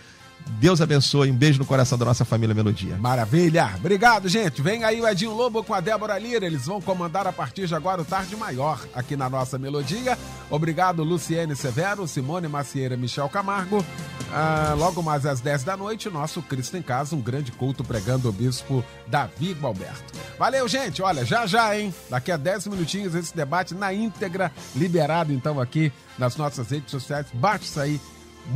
[0.59, 1.31] Deus abençoe.
[1.31, 2.95] Um beijo no coração da nossa família Melodia.
[2.97, 3.71] Maravilha!
[3.77, 4.61] Obrigado, gente.
[4.61, 6.45] Vem aí o Edinho Lobo com a Débora Lira.
[6.45, 10.17] Eles vão comandar a partir de agora o Tarde Maior aqui na nossa melodia.
[10.49, 13.83] Obrigado, Luciene Severo, Simone Macieira, Michel Camargo.
[14.31, 18.29] Ah, logo mais às 10 da noite, nosso Cristo em Casa, um grande culto pregando
[18.29, 20.13] o bispo Davi Gualberto.
[20.37, 21.01] Valeu, gente.
[21.01, 21.93] Olha, já já, hein?
[22.09, 27.25] Daqui a 10 minutinhos esse debate na íntegra, liberado então aqui nas nossas redes sociais.
[27.33, 27.99] Bate isso aí.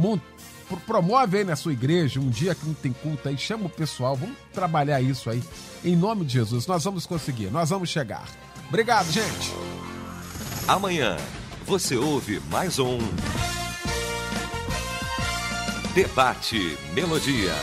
[0.01, 0.19] Pro-
[0.85, 4.15] promove aí na sua igreja um dia que não tem culto aí, chama o pessoal,
[4.15, 5.43] vamos trabalhar isso aí.
[5.83, 8.25] Em nome de Jesus, nós vamos conseguir, nós vamos chegar.
[8.67, 9.53] Obrigado, gente.
[10.67, 11.17] Amanhã
[11.65, 12.97] você ouve mais um
[15.93, 17.53] Debate Melodia.